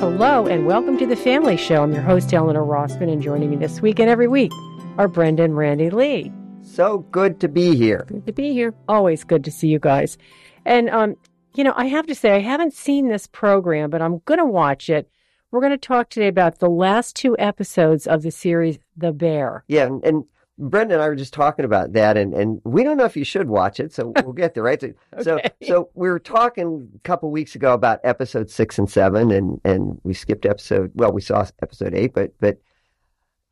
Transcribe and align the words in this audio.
Hello, 0.00 0.46
and 0.46 0.66
welcome 0.66 0.98
to 0.98 1.06
the 1.06 1.14
Family 1.14 1.56
Show. 1.56 1.84
I'm 1.84 1.92
your 1.92 2.02
host, 2.02 2.34
Eleanor 2.34 2.64
Rossman, 2.64 3.08
and 3.08 3.22
joining 3.22 3.50
me 3.50 3.56
this 3.56 3.80
week 3.80 4.00
and 4.00 4.10
every 4.10 4.26
week 4.26 4.50
are 4.98 5.06
Brenda 5.06 5.44
and 5.44 5.56
Randy 5.56 5.90
Lee. 5.90 6.32
So 6.62 6.98
good 7.12 7.38
to 7.38 7.48
be 7.48 7.76
here. 7.76 8.04
Good 8.08 8.26
to 8.26 8.32
be 8.32 8.52
here. 8.52 8.74
Always 8.88 9.22
good 9.22 9.44
to 9.44 9.52
see 9.52 9.68
you 9.68 9.78
guys. 9.78 10.18
And, 10.64 10.90
um, 10.90 11.14
you 11.54 11.62
know, 11.62 11.72
I 11.76 11.86
have 11.86 12.08
to 12.08 12.16
say, 12.16 12.32
I 12.32 12.40
haven't 12.40 12.74
seen 12.74 13.08
this 13.08 13.28
program, 13.28 13.88
but 13.88 14.02
I'm 14.02 14.18
going 14.24 14.38
to 14.38 14.44
watch 14.44 14.90
it. 14.90 15.08
We're 15.52 15.60
going 15.60 15.70
to 15.70 15.78
talk 15.78 16.08
today 16.08 16.28
about 16.28 16.58
the 16.58 16.68
last 16.68 17.14
two 17.14 17.36
episodes 17.38 18.08
of 18.08 18.22
the 18.22 18.32
series, 18.32 18.80
The 18.96 19.12
Bear. 19.12 19.62
Yeah, 19.68 19.86
and, 19.86 20.04
and 20.04 20.24
Brenda 20.68 20.94
and 20.94 21.02
I 21.02 21.08
were 21.08 21.16
just 21.16 21.34
talking 21.34 21.64
about 21.64 21.92
that, 21.94 22.16
and, 22.16 22.32
and 22.32 22.60
we 22.64 22.84
don't 22.84 22.96
know 22.96 23.04
if 23.04 23.16
you 23.16 23.24
should 23.24 23.48
watch 23.48 23.80
it, 23.80 23.92
so 23.92 24.12
we'll 24.22 24.32
get 24.32 24.54
there, 24.54 24.62
right? 24.62 24.80
So, 24.80 24.92
so, 25.22 25.34
Okay. 25.38 25.50
so 25.62 25.90
we 25.94 26.08
were 26.08 26.18
talking 26.20 26.88
a 26.94 26.98
couple 27.00 27.30
weeks 27.30 27.54
ago 27.54 27.72
about 27.74 28.00
episode 28.04 28.48
six 28.48 28.78
and 28.78 28.88
seven, 28.88 29.30
and, 29.30 29.60
and 29.64 30.00
we 30.04 30.14
skipped 30.14 30.46
episode. 30.46 30.92
Well, 30.94 31.12
we 31.12 31.20
saw 31.20 31.46
episode 31.62 31.94
eight, 31.94 32.14
but 32.14 32.32
but 32.40 32.58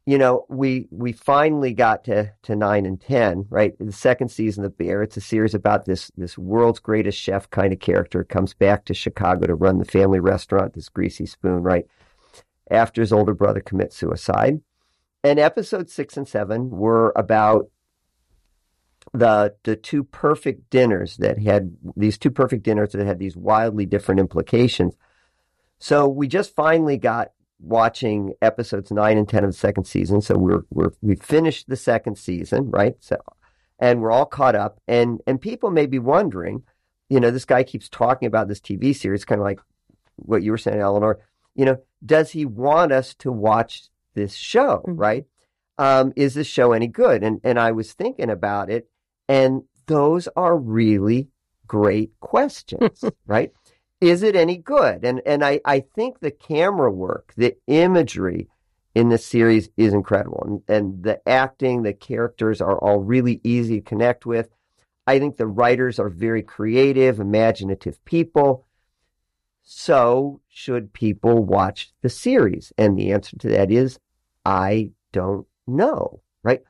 you 0.06 0.18
know, 0.18 0.46
we 0.48 0.88
we 0.90 1.12
finally 1.12 1.72
got 1.74 2.04
to 2.04 2.32
to 2.42 2.56
nine 2.56 2.86
and 2.86 3.00
ten, 3.00 3.46
right? 3.50 3.74
The 3.78 3.92
second 3.92 4.30
season 4.30 4.64
of 4.64 4.76
Bear. 4.78 5.02
It's 5.02 5.16
a 5.16 5.20
series 5.20 5.54
about 5.54 5.84
this 5.84 6.10
this 6.16 6.38
world's 6.38 6.78
greatest 6.80 7.18
chef 7.18 7.50
kind 7.50 7.72
of 7.72 7.80
character 7.80 8.24
comes 8.24 8.54
back 8.54 8.84
to 8.86 8.94
Chicago 8.94 9.46
to 9.46 9.54
run 9.54 9.78
the 9.78 9.84
family 9.84 10.18
restaurant, 10.20 10.74
this 10.74 10.88
Greasy 10.88 11.26
Spoon, 11.26 11.62
right? 11.62 11.86
After 12.70 13.00
his 13.02 13.12
older 13.12 13.34
brother 13.34 13.60
commits 13.60 13.96
suicide. 13.96 14.60
And 15.22 15.38
episode 15.38 15.90
six 15.90 16.16
and 16.16 16.26
seven 16.26 16.70
were 16.70 17.12
about 17.14 17.70
the 19.12 19.54
the 19.64 19.76
two 19.76 20.04
perfect 20.04 20.70
dinners 20.70 21.16
that 21.18 21.38
had 21.38 21.76
these 21.96 22.18
two 22.18 22.30
perfect 22.30 22.62
dinners 22.62 22.92
that 22.92 23.06
had 23.06 23.18
these 23.18 23.36
wildly 23.36 23.86
different 23.86 24.20
implications. 24.20 24.94
So 25.78 26.08
we 26.08 26.28
just 26.28 26.54
finally 26.54 26.96
got 26.96 27.32
watching 27.58 28.32
episodes 28.40 28.90
nine 28.90 29.18
and 29.18 29.28
ten 29.28 29.44
of 29.44 29.50
the 29.50 29.56
second 29.56 29.84
season. 29.84 30.20
So 30.20 30.36
we're 30.36 30.62
we're 30.70 30.92
we 31.02 31.16
finished 31.16 31.68
the 31.68 31.76
second 31.76 32.16
season, 32.16 32.70
right? 32.70 32.94
So 33.00 33.16
and 33.78 34.00
we're 34.00 34.12
all 34.12 34.26
caught 34.26 34.54
up. 34.54 34.80
And 34.86 35.20
and 35.26 35.40
people 35.40 35.70
may 35.70 35.86
be 35.86 35.98
wondering, 35.98 36.62
you 37.08 37.20
know, 37.20 37.30
this 37.30 37.44
guy 37.44 37.64
keeps 37.64 37.88
talking 37.88 38.26
about 38.26 38.48
this 38.48 38.60
TV 38.60 38.94
series, 38.94 39.24
kind 39.24 39.40
of 39.40 39.44
like 39.44 39.60
what 40.16 40.42
you 40.42 40.50
were 40.50 40.58
saying, 40.58 40.80
Eleanor. 40.80 41.18
You 41.54 41.64
know, 41.64 41.78
does 42.04 42.30
he 42.30 42.44
want 42.44 42.92
us 42.92 43.14
to 43.16 43.32
watch 43.32 43.88
this 44.14 44.34
show, 44.34 44.82
Mhm. 44.86 44.98
right? 44.98 45.24
Um, 45.78 46.12
is 46.16 46.34
this 46.34 46.46
show 46.46 46.72
any 46.72 46.86
good? 46.88 47.22
And 47.22 47.40
and 47.44 47.58
I 47.58 47.72
was 47.72 47.92
thinking 47.92 48.30
about 48.30 48.70
it, 48.70 48.88
and 49.28 49.62
those 49.86 50.28
are 50.36 50.56
really 50.56 51.28
great 51.66 52.12
questions, 52.20 53.02
right? 53.26 53.52
Is 54.00 54.22
it 54.22 54.36
any 54.36 54.56
good? 54.56 55.04
And 55.04 55.20
and 55.26 55.44
I, 55.44 55.60
I 55.64 55.80
think 55.80 56.20
the 56.20 56.30
camera 56.30 56.90
work, 56.90 57.32
the 57.36 57.56
imagery 57.66 58.48
in 58.94 59.08
this 59.08 59.24
series 59.24 59.68
is 59.76 59.92
incredible. 59.94 60.42
And, 60.44 60.62
and 60.76 61.02
the 61.04 61.28
acting, 61.28 61.82
the 61.82 61.92
characters 61.92 62.60
are 62.60 62.78
all 62.78 62.98
really 62.98 63.40
easy 63.44 63.80
to 63.80 63.84
connect 63.86 64.26
with. 64.26 64.48
I 65.06 65.18
think 65.18 65.36
the 65.36 65.46
writers 65.46 65.98
are 65.98 66.08
very 66.08 66.42
creative, 66.42 67.20
imaginative 67.20 68.04
people. 68.04 68.66
So 69.72 70.40
should 70.48 70.92
people 70.92 71.44
watch 71.44 71.92
the 72.02 72.08
series? 72.08 72.72
And 72.76 72.98
the 72.98 73.12
answer 73.12 73.36
to 73.36 73.48
that 73.50 73.70
is 73.70 74.00
I 74.44 74.90
don't 75.12 75.46
know, 75.68 76.22
right? 76.42 76.62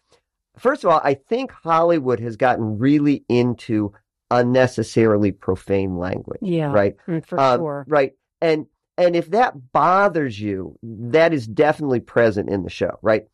First 0.59 0.85
of 0.85 0.91
all, 0.91 1.01
I 1.03 1.15
think 1.15 1.51
Hollywood 1.51 2.21
has 2.21 2.37
gotten 2.37 2.79
really 2.79 3.25
into 3.27 3.95
unnecessarily 4.31 5.33
profane 5.33 5.97
language, 5.97 6.41
Yeah, 6.43 6.71
right? 6.71 6.95
mm, 7.09 7.25
for 7.25 7.41
Um, 7.41 7.61
sure. 7.61 7.85
Right. 7.89 8.13
And 8.43 8.67
and 8.99 9.17
if 9.17 9.31
that 9.31 9.73
bothers 9.73 10.39
you, 10.39 10.79
that 10.83 11.33
is 11.33 11.47
definitely 11.47 12.01
present 12.01 12.51
in 12.51 12.65
the 12.65 12.69
show, 12.71 12.99
right? 13.01 13.27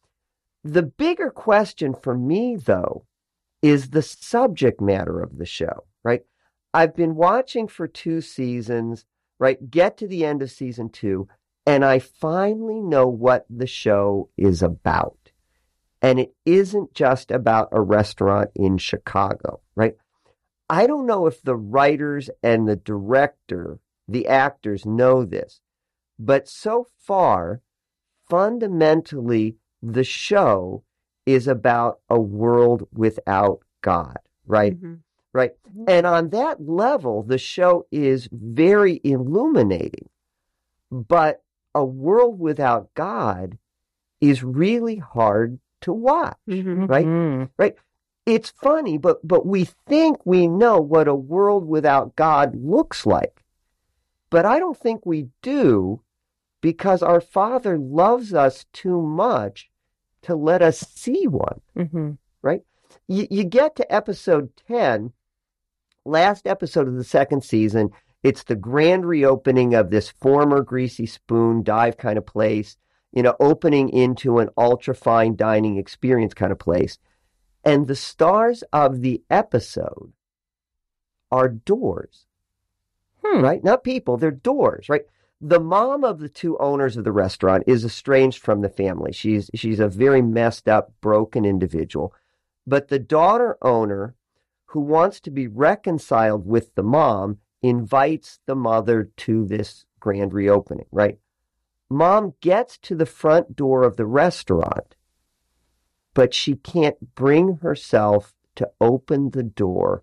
The 0.63 0.85
bigger 0.85 1.31
question 1.31 1.93
for 1.93 2.17
me 2.17 2.55
though 2.55 3.05
is 3.63 3.91
the 3.91 4.03
subject 4.03 4.81
matter 4.81 5.21
of 5.21 5.39
the 5.39 5.45
show, 5.47 5.87
right? 6.05 6.23
I've 6.73 6.95
been 6.95 7.17
watching 7.17 7.67
for 7.67 7.89
two 7.89 8.21
seasons, 8.21 9.05
right? 9.39 9.71
Get 9.71 9.97
to 9.99 10.07
the 10.07 10.25
end 10.25 10.43
of 10.43 10.51
season 10.51 10.89
2 10.91 11.29
and 11.67 11.85
I 11.85 11.99
finally 11.99 12.81
know 12.81 13.09
what 13.09 13.45
the 13.51 13.67
show 13.67 14.31
is 14.37 14.63
about. 14.63 15.19
And 16.01 16.21
it 16.21 16.35
isn't 16.45 16.95
just 16.95 17.31
about 17.31 17.69
a 17.73 17.81
restaurant 17.81 18.51
in 18.55 18.79
Chicago, 18.79 19.61
right? 19.75 19.95
I 20.69 20.87
don't 20.87 21.07
know 21.07 21.27
if 21.27 21.43
the 21.43 21.57
writers 21.57 22.31
and 22.43 22.69
the 22.69 22.77
director, 22.77 23.81
the 24.07 24.27
actors 24.29 24.87
know 24.87 25.25
this, 25.25 25.61
but 26.19 26.49
so 26.49 26.87
far, 26.99 27.63
fundamentally, 28.29 29.57
the 29.83 30.05
show 30.05 30.85
is 31.25 31.49
about 31.49 32.01
a 32.09 32.21
world 32.21 32.89
without 32.93 33.61
God, 33.83 34.19
right? 34.47 34.81
Mhm. 34.81 35.01
Right. 35.37 35.53
Mhm. 35.77 35.85
And 35.89 36.07
on 36.07 36.31
that 36.31 36.67
level, 36.67 37.23
the 37.23 37.39
show 37.39 37.87
is 37.91 38.29
very 38.33 39.01
illuminating. 39.05 40.09
But 40.91 41.43
a 41.75 41.85
world 41.85 42.41
without 42.41 42.93
God 42.95 43.59
is 44.21 44.43
really 44.43 44.97
hard 44.97 45.59
to 45.83 45.93
watch 45.93 46.39
right? 46.89 47.07
Mhm. 47.07 47.51
it's 48.25 48.51
funny, 48.51 48.99
but 48.99 49.19
but 49.23 49.47
we 49.47 49.65
think 49.87 50.25
we 50.25 50.49
know 50.49 50.81
what 50.81 51.07
a 51.07 51.15
world 51.15 51.65
without 51.69 52.17
God 52.17 52.57
looks 52.57 53.07
like. 53.07 53.45
But 54.31 54.45
I 54.47 54.59
don't 54.59 54.77
think 54.77 55.05
we 55.07 55.29
do 55.43 56.01
because 56.61 57.03
our 57.03 57.21
Father 57.21 57.79
loves 57.79 58.35
us 58.35 58.65
too 58.73 59.01
much 59.01 59.71
to 60.23 60.35
let 60.35 60.61
us 60.63 60.79
see 60.81 61.27
one. 61.29 61.61
Mhm. 61.77 62.19
You, 63.09 63.27
you 63.31 63.45
get 63.45 63.77
to 63.77 63.93
episode 63.95 64.51
10, 64.67 65.13
last 66.07 66.47
episode 66.47 66.89
of 66.89 66.95
the 66.95 67.05
second 67.05 67.43
season. 67.45 67.91
It's 68.23 68.45
the 68.45 68.57
grand 68.57 69.07
reopening 69.07 69.75
of 69.75 69.91
this 69.91 70.09
former 70.09 70.63
Greasy 70.63 71.07
Spoon 71.07 71.63
dive 71.63 71.97
kind 71.97 72.19
of 72.19 72.27
place, 72.27 72.77
you 73.13 73.23
know, 73.23 73.37
opening 73.39 73.89
into 73.91 74.39
an 74.39 74.49
ultra 74.57 74.95
fine 74.95 75.37
dining 75.37 75.77
experience 75.77 76.35
kind 76.35 76.51
of 76.53 76.59
place. 76.59 76.99
And 77.65 77.87
the 77.87 77.97
stars 77.97 78.63
of 78.73 79.01
the 79.01 79.23
episode 79.31 80.13
are 81.31 81.49
doors, 81.49 82.27
Hmm. 83.25 83.43
right? 83.43 83.63
Not 83.63 83.85
people, 83.85 84.17
they're 84.17 84.31
doors, 84.31 84.89
right? 84.89 85.03
The 85.41 85.61
mom 85.61 86.03
of 86.05 86.19
the 86.19 86.29
two 86.29 86.57
owners 86.59 86.97
of 86.97 87.05
the 87.05 87.13
restaurant 87.13 87.65
is 87.67 87.85
estranged 87.85 88.43
from 88.43 88.63
the 88.63 88.71
family. 88.71 89.13
She's 89.13 89.51
she's 89.55 89.81
a 89.81 89.89
very 89.89 90.23
messed 90.23 90.69
up, 90.69 90.93
broken 91.01 91.45
individual. 91.45 92.15
But 92.67 92.89
the 92.89 92.99
daughter 92.99 93.59
owner, 93.61 94.15
who 94.77 94.83
wants 94.83 95.21
to 95.21 95.31
be 95.31 95.47
reconciled 95.47 96.45
with 96.47 96.75
the 96.75 96.83
mom, 96.83 97.39
invites 97.63 98.41
the 98.45 98.55
mother 98.55 99.11
to 99.17 99.47
this 99.47 99.87
grand 100.01 100.35
reopening, 100.35 100.85
right? 100.93 101.19
Mom 101.89 102.35
gets 102.43 102.77
to 102.77 102.95
the 102.95 103.07
front 103.07 103.57
door 103.57 103.85
of 103.85 103.97
the 103.97 104.05
restaurant, 104.05 104.95
but 106.13 106.35
she 106.35 106.57
can't 106.57 107.15
bring 107.15 107.57
herself 107.63 108.35
to 108.55 108.71
open 108.79 109.31
the 109.31 109.43
door 109.43 110.03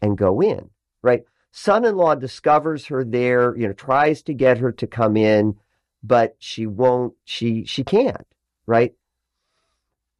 and 0.00 0.16
go 0.16 0.40
in, 0.40 0.70
right? 1.02 1.24
Son-in-law 1.50 2.14
discovers 2.14 2.86
her 2.86 3.02
there, 3.02 3.56
you 3.56 3.66
know, 3.66 3.72
tries 3.72 4.22
to 4.22 4.32
get 4.32 4.58
her 4.58 4.70
to 4.70 4.86
come 4.86 5.16
in, 5.16 5.56
but 6.00 6.36
she 6.38 6.64
won't, 6.64 7.14
she, 7.24 7.64
she 7.64 7.82
can't, 7.82 8.28
right? 8.66 8.94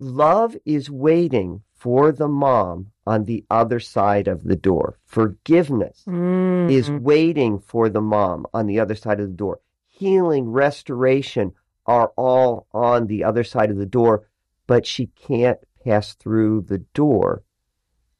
Love 0.01 0.57
is 0.65 0.91
waiting 0.91 1.63
for 1.83 2.13
the 2.13 2.29
mom 2.29 2.87
on 3.09 3.25
the 3.25 3.45
other 3.51 3.81
side 3.81 4.29
of 4.29 4.45
the 4.45 4.55
door. 4.55 4.99
Forgiveness 5.05 5.99
is 6.07 6.89
Mhm. 6.91 7.01
waiting 7.01 7.59
for 7.59 7.89
the 7.89 8.01
mom 8.01 8.47
on 8.55 8.67
the 8.67 8.79
other 8.79 8.95
side 8.95 9.19
of 9.19 9.27
the 9.29 9.35
door. 9.45 9.59
Healing, 9.89 10.45
restoration 10.53 11.53
are 11.85 12.13
all 12.17 12.67
on 12.73 13.09
the 13.09 13.25
other 13.25 13.43
side 13.43 13.71
of 13.73 13.79
the 13.79 13.93
door, 14.01 14.29
but 14.69 14.87
she 14.87 15.07
can't 15.09 15.59
pass 15.85 16.15
through 16.15 16.61
the 16.63 16.79
door 16.95 17.43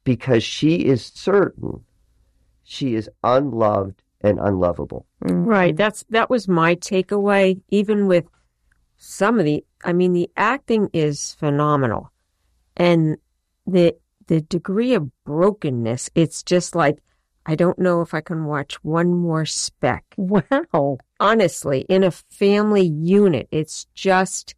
because 0.03 0.43
she 0.43 0.85
is 0.93 1.05
certain 1.05 1.85
she 2.65 2.95
is 2.95 3.09
unloved 3.23 4.01
and 4.21 4.39
unlovable. 4.39 5.05
Right. 5.21 5.75
That's 5.75 6.03
that 6.09 6.29
was 6.29 6.47
my 6.47 6.75
takeaway. 6.75 7.61
Even 7.69 8.07
with 8.07 8.25
some 8.97 9.39
of 9.39 9.45
the, 9.45 9.65
I 9.85 9.93
mean, 9.93 10.13
the 10.13 10.29
acting 10.35 10.89
is 10.93 11.33
phenomenal, 11.35 12.11
and 12.75 13.17
the 13.65 13.95
the 14.27 14.41
degree 14.41 14.93
of 14.93 15.09
brokenness. 15.25 16.09
It's 16.15 16.43
just 16.43 16.75
like 16.75 16.99
I 17.45 17.55
don't 17.55 17.77
know 17.77 18.01
if 18.01 18.13
I 18.13 18.21
can 18.21 18.45
watch 18.45 18.75
one 18.83 19.13
more 19.13 19.45
speck. 19.45 20.05
Wow. 20.17 20.97
Honestly, 21.19 21.81
in 21.89 22.03
a 22.03 22.11
family 22.11 22.85
unit, 22.85 23.47
it's 23.51 23.85
just 23.93 24.55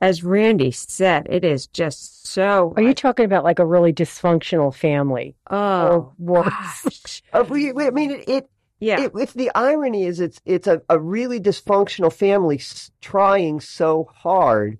as 0.00 0.22
Randy 0.22 0.70
said, 0.70 1.26
it 1.28 1.44
is 1.44 1.66
just 1.66 2.26
so. 2.28 2.72
Are 2.76 2.82
you 2.82 2.94
talking 2.94 3.24
about 3.24 3.42
like 3.42 3.58
a 3.58 3.66
really 3.66 3.92
dysfunctional 3.92 4.72
family 4.74 5.34
Oh, 5.50 5.56
or 5.88 6.12
worse? 6.18 6.44
gosh. 6.84 7.22
Oh, 7.32 7.42
we- 7.42 7.72
we- 7.72 7.86
I 7.86 7.90
mean, 7.90 8.12
it, 8.12 8.28
it, 8.28 8.50
yeah. 8.80 9.00
it, 9.02 9.12
it's 9.16 9.32
the 9.32 9.50
irony 9.56 10.04
is 10.04 10.20
it's 10.20 10.40
it's 10.44 10.68
a, 10.68 10.80
a 10.88 10.98
really 11.00 11.40
dysfunctional 11.40 12.12
family 12.12 12.60
trying 13.00 13.58
so 13.60 14.08
hard 14.14 14.78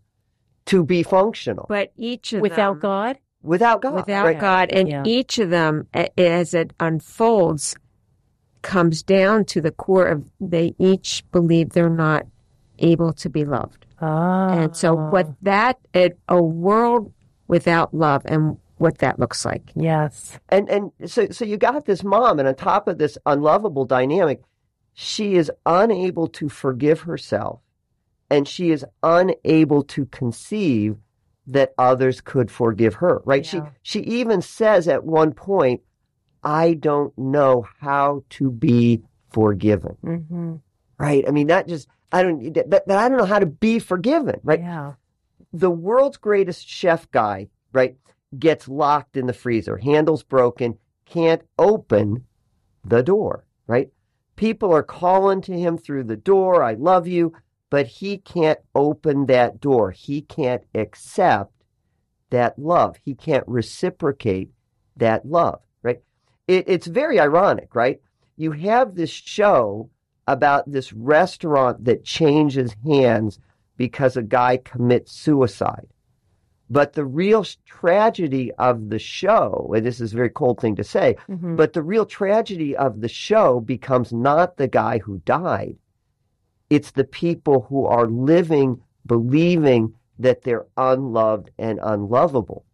to 0.66 0.84
be 0.84 1.02
functional 1.02 1.66
but 1.68 1.92
each 1.96 2.32
of 2.32 2.40
Without 2.42 2.74
them, 2.74 2.80
God? 2.80 3.18
Without 3.42 3.82
God. 3.82 3.94
without 3.94 4.24
right? 4.24 4.40
God, 4.40 4.70
and 4.72 4.88
Yeah. 4.88 5.02
each 5.06 5.38
of 5.38 5.50
them, 5.50 5.86
as 6.16 6.54
it 6.54 6.72
unfolds, 6.80 7.76
comes 8.62 9.02
down 9.02 9.44
to 9.46 9.60
the 9.60 9.70
core 9.70 10.06
of 10.06 10.24
they 10.40 10.74
each 10.78 11.24
believe 11.32 11.70
they're 11.70 11.88
not 11.88 12.26
able 12.80 13.12
to 13.12 13.28
be 13.28 13.44
loved. 13.44 13.86
Ah. 14.00 14.50
And 14.50 14.76
so, 14.76 14.94
what 14.94 15.28
that, 15.42 15.78
it, 15.94 16.18
a 16.28 16.42
world 16.42 17.12
without 17.48 17.94
love 17.94 18.22
and 18.24 18.58
what 18.76 18.98
that 18.98 19.18
looks 19.18 19.44
like. 19.44 19.72
Yes. 19.74 20.38
And 20.48 20.68
and 20.68 20.92
so 21.06 21.28
so 21.30 21.44
you 21.44 21.56
got 21.56 21.84
this 21.86 22.04
mom, 22.04 22.38
and 22.38 22.48
on 22.48 22.54
top 22.54 22.88
of 22.88 22.98
this 22.98 23.18
unlovable 23.26 23.84
dynamic, 23.84 24.42
she 24.94 25.34
is 25.34 25.50
unable 25.66 26.28
to 26.28 26.48
forgive 26.48 27.00
herself, 27.00 27.60
and 28.30 28.46
she 28.46 28.70
is 28.70 28.84
unable 29.02 29.82
to 29.84 30.06
conceive 30.06 30.96
that 31.48 31.72
others 31.78 32.20
could 32.20 32.50
forgive 32.50 32.94
her. 32.94 33.22
Right? 33.24 33.44
Yeah. 33.52 33.70
She 33.82 34.00
she 34.00 34.00
even 34.00 34.42
says 34.42 34.86
at 34.88 35.04
one 35.04 35.32
point, 35.32 35.80
"I 36.42 36.74
don't 36.74 37.16
know 37.18 37.66
how 37.80 38.24
to 38.30 38.50
be 38.50 39.02
forgiven." 39.30 39.96
hmm 40.02 40.54
Right? 40.98 41.24
I 41.26 41.30
mean, 41.30 41.46
that 41.48 41.68
just 41.68 41.88
I 42.12 42.22
don't 42.22 42.54
that, 42.54 42.70
that 42.70 42.90
I 42.90 43.08
don't 43.08 43.18
know 43.18 43.24
how 43.24 43.38
to 43.38 43.46
be 43.46 43.78
forgiven. 43.78 44.40
Right? 44.42 44.60
Yeah. 44.60 44.94
the 45.52 45.70
world's 45.70 46.18
greatest 46.18 46.68
chef 46.68 47.10
guy, 47.10 47.48
right, 47.72 47.96
gets 48.38 48.68
locked 48.68 49.16
in 49.16 49.26
the 49.26 49.32
freezer, 49.32 49.78
handle's 49.78 50.22
broken, 50.22 50.76
can't 51.06 51.42
open 51.58 52.24
the 52.84 53.02
door, 53.02 53.44
right? 53.66 53.90
People 54.36 54.70
are 54.74 54.82
calling 54.82 55.40
to 55.42 55.58
him 55.58 55.78
through 55.78 56.04
the 56.04 56.16
door, 56.16 56.62
I 56.62 56.74
love 56.74 57.06
you, 57.08 57.32
but 57.70 57.86
he 57.86 58.18
can't 58.18 58.58
open 58.74 59.26
that 59.26 59.60
door. 59.60 59.90
He 59.90 60.22
can't 60.22 60.62
accept 60.74 61.52
that 62.30 62.58
love. 62.58 62.96
He 63.04 63.14
can't 63.14 63.46
reciprocate 63.46 64.50
that 64.96 65.26
love, 65.26 65.60
right? 65.82 66.00
It, 66.46 66.64
it's 66.68 66.86
very 66.86 67.20
ironic, 67.20 67.74
right? 67.74 68.00
You 68.36 68.52
have 68.52 68.94
this 68.94 69.10
show 69.10 69.90
about 70.26 70.70
this 70.70 70.92
restaurant 70.92 71.84
that 71.84 72.04
changes 72.04 72.76
hands 72.84 73.38
because 73.76 74.16
a 74.16 74.22
guy 74.22 74.58
commits 74.58 75.12
suicide. 75.12 75.88
But 76.70 76.92
the 76.92 77.04
real 77.06 77.46
tragedy 77.64 78.52
of 78.52 78.90
the 78.90 78.98
show, 78.98 79.72
and 79.74 79.86
this 79.86 80.00
is 80.00 80.12
a 80.12 80.16
very 80.16 80.28
cold 80.28 80.60
thing 80.60 80.76
to 80.76 80.84
say, 80.84 81.16
hmm 81.26 81.56
but 81.56 81.72
the 81.72 81.82
real 81.82 82.04
tragedy 82.04 82.76
of 82.76 83.00
the 83.00 83.08
show 83.08 83.60
becomes 83.60 84.12
not 84.12 84.56
the 84.56 84.68
guy 84.68 84.98
who 84.98 85.18
died. 85.24 85.76
It's 86.70 86.90
the 86.90 87.04
people 87.04 87.66
who 87.68 87.86
are 87.86 88.06
living, 88.06 88.80
believing 89.06 89.94
that 90.18 90.42
they're 90.42 90.66
unloved 90.76 91.50
and 91.58 91.78
unlovable. 91.82 92.64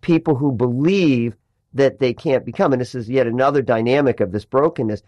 People 0.00 0.34
who 0.34 0.52
believe 0.52 1.36
that 1.74 1.98
they 1.98 2.12
can't 2.12 2.44
become, 2.44 2.72
and 2.72 2.80
this 2.80 2.94
is 2.94 3.08
yet 3.08 3.26
another 3.26 3.62
dynamic 3.62 4.20
of 4.20 4.32
this 4.32 4.44
brokenness, 4.44 5.02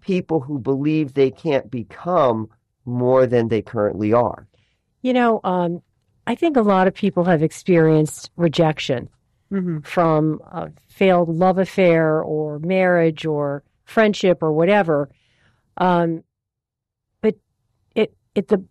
people 0.00 0.40
who 0.40 0.58
believe 0.58 1.14
they 1.14 1.30
can't 1.30 1.70
become 1.70 2.48
more 2.84 3.26
than 3.26 3.48
they 3.48 3.62
currently 3.62 4.12
are. 4.12 4.46
You 5.02 5.12
know, 5.12 5.40
um, 5.44 5.82
I 6.26 6.34
think 6.34 6.56
a 6.56 6.62
lot 6.62 6.86
of 6.86 6.94
people 6.94 7.24
have 7.24 7.42
experienced 7.42 8.30
rejection 8.36 9.08
Mm-hmm. 9.52 9.80
from 9.80 10.40
a 10.50 10.70
failed 10.88 11.28
love 11.28 11.58
affair 11.58 12.20
or 12.20 12.58
marriage 12.58 13.24
or 13.24 13.62
friendship 13.84 14.42
or 14.42 14.52
whatever. 14.52 15.10
Um, 15.76 16.08
but 16.16 16.22
it 16.22 16.33
at 18.36 18.48
the 18.48 18.64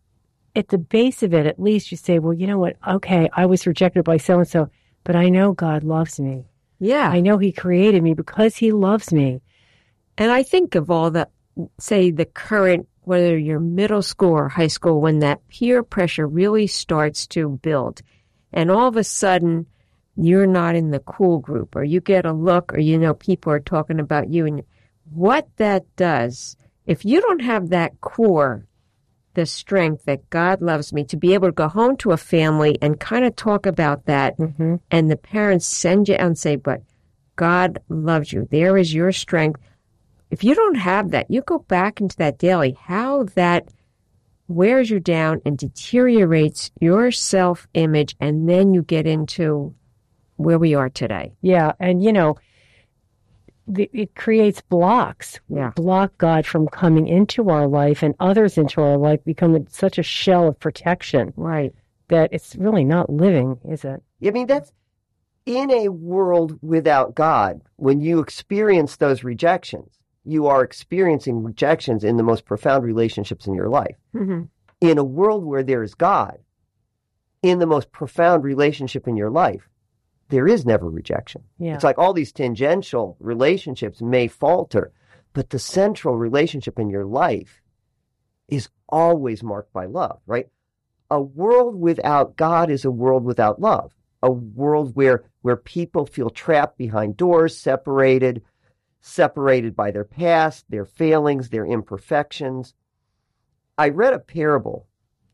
at 0.56 0.68
the 0.68 0.78
base 0.78 1.24
of 1.24 1.34
it, 1.34 1.46
at 1.46 1.60
least 1.60 1.92
you 1.92 1.98
say, 1.98 2.20
well, 2.20 2.34
you 2.34 2.48
know 2.48 2.60
what? 2.60 2.78
Okay, 2.88 3.30
I 3.34 3.46
was 3.46 3.66
rejected 3.66 4.04
by 4.04 4.18
so 4.18 4.40
and 4.40 4.48
so, 4.48 4.70
but 5.04 5.16
I 5.16 5.30
know 5.30 5.54
God 5.54 5.84
loves 5.84 6.20
me. 6.20 6.46
Yeah. 6.80 7.10
I 7.10 7.22
know 7.22 7.38
He 7.38 7.52
created 7.52 8.04
me 8.04 8.14
because 8.14 8.56
He 8.56 8.72
loves 8.72 9.12
me. 9.12 9.42
And 10.18 10.32
I 10.32 10.44
think 10.44 10.76
of 10.76 10.92
all 10.92 11.10
the, 11.10 11.28
say, 11.80 12.12
the 12.12 12.26
current, 12.26 12.88
whether 13.02 13.38
you're 13.38 13.60
middle 13.60 14.04
school 14.04 14.34
or 14.34 14.50
high 14.50 14.68
school, 14.68 15.02
when 15.02 15.20
that 15.20 15.48
peer 15.50 15.82
pressure 15.82 16.28
really 16.28 16.68
starts 16.68 17.26
to 17.28 17.50
build. 17.50 18.02
And 18.52 18.70
all 18.70 18.88
of 18.88 18.98
a 18.98 19.04
sudden, 19.04 19.66
you're 20.16 20.46
not 20.46 20.76
in 20.76 20.92
the 20.92 21.00
cool 21.00 21.40
group, 21.40 21.76
or 21.76 21.84
you 21.84 22.00
get 22.00 22.26
a 22.26 22.34
look, 22.34 22.74
or 22.74 22.80
you 22.80 23.00
know, 23.00 23.16
people 23.16 23.52
are 23.52 23.60
talking 23.60 24.00
about 24.00 24.30
you. 24.30 24.46
And 24.46 24.64
what 25.12 25.48
that 25.58 25.84
does, 25.96 26.56
if 26.86 27.04
you 27.04 27.22
don't 27.22 27.42
have 27.42 27.70
that 27.70 28.00
core, 28.02 28.68
the 29.34 29.46
strength 29.46 30.06
that 30.06 30.30
God 30.30 30.62
loves 30.62 30.94
me, 30.94 31.04
to 31.06 31.18
be 31.18 31.34
able 31.34 31.48
to 31.48 31.54
go 31.54 31.68
home 31.68 31.98
to 31.98 32.12
a 32.12 32.18
family 32.18 32.78
and 32.82 33.00
kind 33.00 33.26
of 33.26 33.36
talk 33.36 33.66
about 33.66 34.06
that, 34.06 34.36
hmm 34.36 34.76
and 34.92 35.10
the 35.10 35.18
parents 35.18 35.66
send 35.66 36.10
you 36.10 36.16
out 36.16 36.22
and 36.22 36.38
say, 36.38 36.56
But 36.56 36.82
God 37.36 37.80
loves 37.90 38.32
you. 38.32 38.48
There 38.52 38.78
is 38.78 38.94
your 38.94 39.12
strength. 39.12 39.60
If 40.30 40.44
you 40.44 40.56
don't 40.56 40.76
have 40.76 41.12
that, 41.12 41.30
you 41.30 41.42
go 41.42 41.60
back 41.60 42.02
into 42.02 42.18
that 42.18 42.40
daily, 42.40 42.78
how 42.80 43.24
that 43.36 43.68
wears 44.48 44.90
you 44.90 45.00
down 45.00 45.42
and 45.46 45.58
deteriorates 45.58 46.72
your 46.80 47.12
self 47.12 47.68
image, 47.74 48.16
and 48.20 48.48
then 48.48 48.74
you 48.74 48.84
get 48.84 49.06
into 49.06 49.74
where 50.38 50.60
we 50.60 50.76
are 50.76 50.90
today. 50.90 51.34
Yeah, 51.42 51.74
and 51.80 52.04
you 52.04 52.14
know, 52.14 52.38
it 53.76 54.16
creates 54.16 54.62
blocks. 54.62 55.40
Yeah. 55.50 55.72
block 55.76 56.18
God 56.18 56.46
from 56.46 56.68
coming 56.68 57.08
into 57.08 57.50
our 57.50 57.68
life, 57.68 58.04
and 58.04 58.14
others 58.20 58.58
into 58.58 58.82
our 58.82 58.98
life 58.98 59.24
become 59.24 59.66
such 59.70 59.98
a 59.98 60.04
shell 60.04 60.48
of 60.48 60.60
protection 60.60 61.34
Right. 61.38 61.74
that 62.10 62.34
it's 62.34 62.56
really 62.56 62.84
not 62.84 63.10
living, 63.10 63.60
is 63.68 63.86
it? 63.86 64.04
I 64.26 64.32
mean, 64.32 64.48
that's 64.48 64.72
in 65.46 65.72
a 65.72 65.90
world 65.90 66.58
without 66.62 67.16
God, 67.16 67.62
when 67.76 68.00
you 68.02 68.20
experience 68.20 68.96
those 68.98 69.24
rejections, 69.24 69.98
you 70.24 70.48
are 70.48 70.64
experiencing 70.64 71.44
rejections 71.44 72.04
in 72.04 72.16
the 72.18 72.24
most 72.24 72.46
profound 72.46 72.84
relationships 72.84 73.46
in 73.48 73.54
your 73.54 73.68
life. 73.70 73.98
Mm-hmm. 74.16 74.44
In 74.82 74.98
a 74.98 75.04
world 75.04 75.44
where 75.46 75.64
there 75.64 75.84
is 75.84 75.96
God, 75.96 76.38
in 77.42 77.60
the 77.60 77.66
most 77.66 77.92
profound 77.92 78.44
relationship 78.44 79.08
in 79.08 79.18
your 79.18 79.30
life, 79.30 79.68
there 80.34 80.48
is 80.48 80.66
never 80.66 80.90
rejection. 80.90 81.44
Yeah. 81.60 81.76
It's 81.76 81.84
like 81.84 82.00
all 82.00 82.12
these 82.12 82.32
tangential 82.32 83.16
relationships 83.20 84.02
may 84.02 84.28
falter, 84.28 84.92
but 85.34 85.52
the 85.52 85.60
central 85.60 86.18
relationship 86.18 86.80
in 86.80 86.90
your 86.90 87.06
life 87.06 87.62
is 88.48 88.68
always 88.90 89.44
marked 89.44 89.72
by 89.72 89.86
love, 89.86 90.20
right? 90.26 90.48
A 91.12 91.22
world 91.22 91.80
without 91.80 92.36
God 92.36 92.72
is 92.72 92.84
a 92.84 92.90
world 92.90 93.24
without 93.24 93.62
love. 93.62 93.94
A 94.24 94.32
world 94.32 94.96
where 94.96 95.24
where 95.44 95.56
people 95.56 96.08
feel 96.08 96.32
trapped 96.32 96.80
behind 96.80 97.16
doors, 97.16 97.56
separated, 97.56 98.42
separated 99.02 99.76
by 99.76 99.92
their 99.92 100.06
past, 100.06 100.66
their 100.68 100.86
failings, 100.86 101.50
their 101.50 101.66
imperfections. 101.66 102.74
I 103.78 103.90
read 103.90 104.14
a 104.14 104.20
parable, 104.20 104.88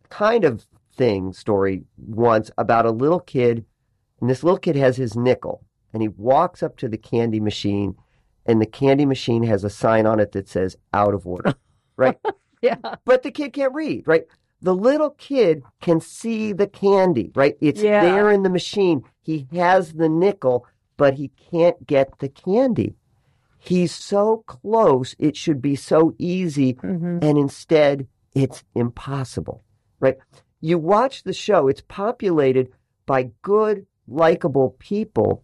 kind 0.10 0.44
of 0.44 0.66
thing, 0.94 1.32
story 1.32 1.84
once 1.98 2.52
about 2.58 2.86
a 2.86 2.92
little 2.92 3.22
kid, 3.22 3.64
and 4.22 4.30
this 4.30 4.44
little 4.44 4.60
kid 4.60 4.76
has 4.76 4.98
his 4.98 5.16
nickel, 5.16 5.64
and 5.94 6.02
he 6.02 6.08
walks 6.08 6.62
up 6.64 6.78
to 6.78 6.88
the 6.88 6.98
candy 6.98 7.40
machine, 7.40 7.96
and 8.46 8.62
the 8.62 8.66
candy 8.66 9.06
machine 9.06 9.44
has 9.44 9.64
a 9.64 9.70
sign 9.70 10.06
on 10.06 10.20
it 10.20 10.32
that 10.34 10.48
says 10.48 10.78
out 10.94 11.14
of 11.14 11.26
order, 11.28 11.54
right? 11.98 12.18
yeah. 12.62 12.76
but 13.06 13.24
the 13.24 13.32
kid 13.32 13.54
can't 13.54 13.74
read, 13.74 14.08
right? 14.08 14.24
The 14.62 14.76
little 14.76 15.12
kid 15.12 15.64
can 15.82 16.02
see 16.02 16.52
the 16.52 16.68
candy, 16.68 17.32
right? 17.36 17.56
It's 17.62 17.82
Yeah. 17.82 18.02
there 18.02 18.30
in 18.30 18.44
the 18.44 18.50
machine. 18.50 19.04
He 19.22 19.48
has 19.54 19.94
the 19.94 20.10
nickel, 20.10 20.66
but 20.98 21.14
he 21.14 21.30
can't 21.52 21.88
get 21.88 22.20
the 22.20 22.28
candy. 22.30 22.96
He's 23.58 23.94
so 23.94 24.44
close, 24.48 25.16
it 25.20 25.36
should 25.38 25.62
be 25.62 25.76
so 25.76 26.14
easy, 26.18 26.74
hmm 26.74 27.20
and 27.22 27.38
instead 27.38 28.08
it's 28.34 28.64
impossible, 28.76 29.64
right? 30.00 30.18
You 30.62 30.78
watch 30.78 31.24
the 31.24 31.34
show, 31.34 31.68
it's 31.68 31.84
populated 31.88 32.72
by 33.06 33.32
good, 33.42 33.86
likable 34.10 34.76
people, 34.80 35.44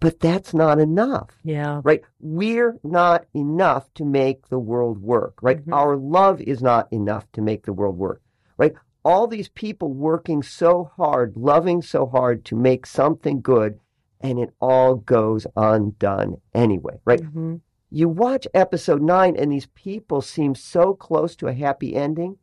but 0.00 0.18
that's 0.20 0.54
not 0.54 0.78
enough 0.78 1.38
Yeah. 1.44 1.80
right? 1.84 2.02
We're 2.20 2.78
not 2.82 3.26
enough 3.34 3.92
to 3.94 4.04
make 4.04 4.48
the 4.48 4.58
world 4.58 5.02
work, 5.02 5.42
right? 5.42 5.64
Mhm. 5.64 5.72
Our 5.74 5.96
love 5.96 6.40
is 6.40 6.62
not 6.62 6.90
enough 6.92 7.30
to 7.32 7.42
make 7.42 7.64
the 7.66 7.72
world 7.72 7.98
work, 7.98 8.22
right? 8.56 8.74
All 9.04 9.26
these 9.26 9.48
people 9.48 9.92
working 9.92 10.42
so 10.42 10.84
hard, 10.96 11.36
loving 11.36 11.82
so 11.82 12.06
hard 12.06 12.44
to 12.46 12.56
make 12.56 12.86
something 12.86 13.40
good, 13.40 13.78
and 14.20 14.38
it 14.38 14.52
all 14.60 14.96
goes 14.96 15.46
undone 15.56 16.36
anyway, 16.54 17.00
right? 17.04 17.20
hmm 17.24 17.56
You 17.92 18.08
watch 18.08 18.46
episode 18.54 19.02
nine, 19.02 19.34
and 19.36 19.50
these 19.50 19.66
people 19.74 20.20
seem 20.20 20.54
so 20.54 20.94
close 20.94 21.34
to 21.36 21.48
a 21.48 21.52
happy 21.52 21.96
ending. 21.96 22.36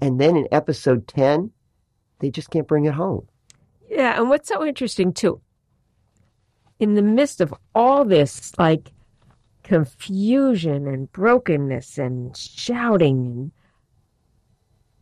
And 0.00 0.18
then 0.20 0.36
in 0.36 0.48
episode 0.50 1.06
10, 1.06 1.52
they 2.18 2.30
just 2.30 2.50
can't 2.50 2.66
bring 2.66 2.86
it 2.86 2.94
home. 2.94 3.28
Yeah, 3.90 4.18
and 4.18 4.30
what's 4.30 4.48
so 4.48 4.64
interesting 4.64 5.12
too, 5.12 5.40
in 6.78 6.94
the 6.94 7.02
midst 7.02 7.40
of 7.40 7.52
all 7.74 8.04
this 8.04 8.52
like 8.58 8.92
confusion 9.64 10.86
and 10.86 11.10
brokenness 11.12 11.98
and 11.98 12.36
shouting 12.36 13.26
and 13.26 13.52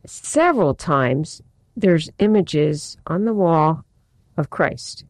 several 0.06 0.74
times 0.74 1.40
there's 1.76 2.10
images 2.18 2.96
on 3.06 3.24
the 3.24 3.32
wall 3.34 3.84
of 4.36 4.50
Christ. 4.50 5.04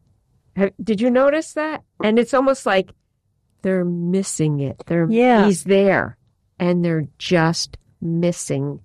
Have, 0.55 0.71
did 0.83 1.01
you 1.01 1.09
notice 1.09 1.53
that? 1.53 1.83
And 2.03 2.19
it's 2.19 2.33
almost 2.33 2.65
like 2.65 2.91
they're 3.61 3.85
missing 3.85 4.59
it. 4.59 4.83
They're 4.85 5.09
Yeah. 5.09 5.45
he's 5.45 5.63
there 5.63 6.17
and 6.59 6.83
they're 6.83 7.07
just 7.17 7.77
missing. 8.01 8.81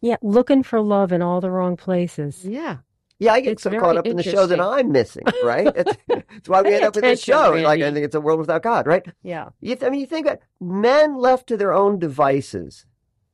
Yeah, 0.00 0.16
looking 0.22 0.62
for 0.62 0.80
love 0.80 1.12
in 1.12 1.20
all 1.22 1.40
the 1.40 1.50
wrong 1.50 1.76
places. 1.76 2.44
Yeah. 2.44 2.78
Yeah, 3.18 3.32
I 3.32 3.40
get 3.40 3.52
It's 3.52 3.62
so 3.62 3.70
caught 3.70 3.96
up 3.96 4.06
in 4.06 4.16
the 4.16 4.22
show 4.22 4.46
that. 4.46 4.60
I'm 4.60 4.92
missing, 4.92 5.24
right? 5.42 5.72
It's, 5.74 5.96
it's 6.08 6.48
why 6.48 6.62
we 6.62 6.74
end 6.74 6.84
up 6.84 6.96
in 6.96 7.02
this 7.02 7.22
show. 7.22 7.52
Like, 7.52 7.80
I 7.80 7.90
think 7.92 8.04
it's 8.04 8.14
a 8.14 8.20
world 8.20 8.40
without 8.40 8.62
God, 8.62 8.86
right? 8.86 9.06
Yeah. 9.22 9.48
You 9.60 9.76
I 9.82 9.88
mean, 9.90 10.00
you 10.00 10.06
think 10.06 10.26
that 10.26 10.42
men 10.60 11.16
left 11.16 11.46
to 11.48 11.56
their 11.56 11.72
own 11.72 11.98
devices 11.98 12.84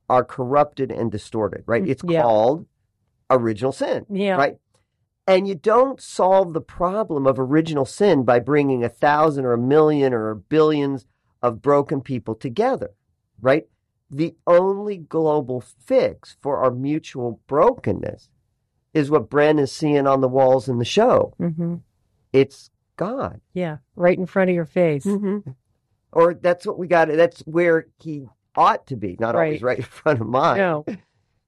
are 0.09 0.23
corrupted 0.23 0.91
and 0.91 1.11
distorted, 1.11 1.63
right? 1.65 1.85
It's 1.87 2.03
Yeah. 2.07 2.21
called 2.21 2.65
original 3.29 3.71
sin, 3.71 4.05
Yeah. 4.09 4.35
right? 4.37 4.57
And 5.27 5.47
you 5.47 5.55
don't 5.55 5.99
solve 6.01 6.53
the 6.53 6.61
problem 6.61 7.25
of 7.25 7.39
original 7.39 7.85
sin 7.85 8.23
by 8.23 8.39
bringing 8.39 8.83
a 8.83 8.89
thousand 8.89 9.45
or 9.45 9.53
a 9.53 9.57
million 9.57 10.13
or 10.13 10.35
billions 10.35 11.05
of 11.41 11.61
broken 11.61 12.01
people 12.01 12.35
together, 12.35 12.91
right? 13.41 13.67
The 14.09 14.35
only 14.45 14.97
global 14.97 15.61
fix 15.61 16.37
for 16.41 16.57
our 16.57 16.71
mutual 16.71 17.39
brokenness 17.47 18.29
is 18.93 19.09
what 19.09 19.29
Bren 19.29 19.59
is 19.59 19.71
seeing 19.71 20.05
on 20.07 20.21
the 20.21 20.27
walls 20.27 20.67
in 20.69 20.77
the 20.77 20.85
show. 20.85 21.33
hmm 21.37 21.75
It's 22.31 22.69
God. 22.97 23.41
Yeah. 23.53 23.77
Right 23.95 24.17
in 24.17 24.25
front 24.27 24.49
of 24.49 24.55
your 24.55 24.65
face. 24.65 25.05
Mm-hmm. 25.05 25.49
or 26.11 26.33
that's 26.35 26.65
what 26.67 26.77
we 26.77 26.87
got. 26.87 27.07
That's 27.09 27.39
where 27.41 27.87
he 27.99 28.27
ought 28.55 28.85
to 28.87 28.95
be, 28.95 29.17
not 29.19 29.35
always 29.35 29.61
Right. 29.63 29.63
right 29.63 29.77
in 29.79 29.83
front 29.85 30.21
of 30.21 30.27
mine. 30.27 30.57
No. 30.57 30.85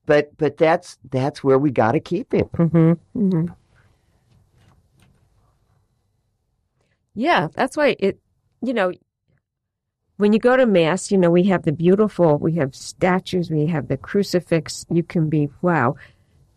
But 0.07 0.37
but 0.37 0.57
that's 0.57 0.99
that's 1.09 1.43
where 1.43 1.57
we 1.57 1.71
got 1.71 1.93
to 1.93 1.99
keep 1.99 2.31
him. 2.31 2.45
hmm 2.55 2.91
Mm-hmm. 3.17 3.45
Yeah, 7.15 7.47
that's 7.53 7.77
why 7.77 7.95
it, 7.99 8.19
you 8.61 8.73
know, 8.73 8.91
when 10.17 10.31
you 10.33 10.39
go 10.39 10.55
to 10.55 10.65
Mass, 10.65 11.11
you 11.11 11.17
know, 11.17 11.31
we 11.31 11.43
have 11.45 11.63
the 11.63 11.71
beautiful, 11.71 12.37
we 12.37 12.53
have 12.53 12.75
statues, 12.75 13.49
we 13.49 13.65
have 13.67 13.87
the 13.87 13.97
crucifix. 13.97 14.85
You 14.89 15.03
can 15.03 15.27
be, 15.29 15.49
wow. 15.61 15.95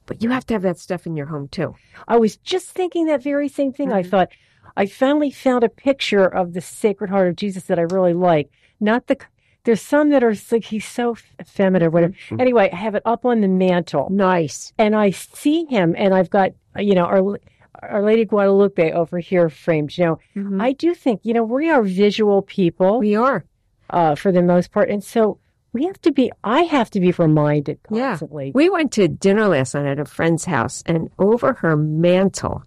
But 0.09 0.23
you 0.23 0.31
have 0.31 0.45
to 0.47 0.55
have 0.55 0.63
that 0.63 0.79
stuff 0.79 1.07
in 1.07 1.17
your 1.17 1.27
home 1.27 1.47
too. 1.49 1.77
I 2.09 2.17
was 2.17 2.37
just 2.39 2.71
thinking 2.71 3.07
that 3.07 3.23
very 3.23 3.49
same 3.49 3.73
thing. 3.73 3.93
I 3.93 4.03
Mhm. 4.03 4.11
thought 4.11 4.29
I 4.77 4.87
finally 4.87 5.31
found 5.31 5.63
a 5.65 5.69
picture 5.69 6.25
of 6.25 6.55
the 6.55 6.61
Sacred 6.61 7.11
Heart 7.11 7.29
of 7.29 7.37
Jesus 7.37 7.65
that 7.65 7.79
I 7.79 7.83
really 7.83 8.15
like. 8.15 8.51
Not 8.81 9.07
the 9.07 9.17
there's 9.65 9.83
some 9.83 10.09
that 10.11 10.25
are 10.25 10.35
like 10.51 10.65
he's 10.65 10.87
so 10.87 11.13
f- 11.13 11.25
feminine, 11.47 11.93
whatever. 11.93 12.15
Mhm. 12.31 12.41
Anyway, 12.41 12.71
I 12.73 12.77
have 12.77 12.95
it 12.95 13.03
up 13.05 13.27
on 13.27 13.43
the 13.43 13.49
mantle, 13.49 14.09
Nice. 14.11 14.73
and 14.79 14.97
I 14.97 15.11
see 15.11 15.67
him, 15.67 15.95
and 15.99 16.15
I've 16.15 16.31
got 16.31 16.53
you 16.79 16.95
know 16.95 17.05
our 17.05 17.39
Our 17.81 18.03
Lady 18.03 18.25
Guadalupe 18.25 18.91
over 18.93 19.19
here 19.21 19.49
framed. 19.49 19.97
You 19.99 20.05
know, 20.07 20.19
Mhm. 20.35 20.61
I 20.61 20.73
do 20.73 20.95
think 20.95 21.21
you 21.23 21.33
know 21.35 21.45
we 21.45 21.71
are 21.71 21.83
visual 21.83 22.43
people 22.43 22.99
we 22.99 23.15
are. 23.15 23.45
uh, 23.91 24.15
for 24.15 24.33
the 24.33 24.43
most 24.43 24.73
part, 24.73 24.91
and 24.91 25.03
so 25.05 25.39
we 25.73 25.85
have 25.85 26.01
to 26.03 26.13
be. 26.13 26.31
I 26.45 26.63
have 26.63 26.91
to 26.91 27.01
be 27.01 27.13
reminded 27.13 27.79
Yeah. 27.91 28.11
constantly. 28.11 28.53
We 28.55 28.71
went 28.71 28.93
to 28.93 29.09
dinner 29.09 29.49
last 29.49 29.75
night 29.75 29.87
at 29.87 29.99
a 29.99 30.05
friend's 30.05 30.45
house, 30.45 30.83
and 30.87 31.11
over 31.19 31.53
her 31.55 31.77
mantle, 31.77 32.63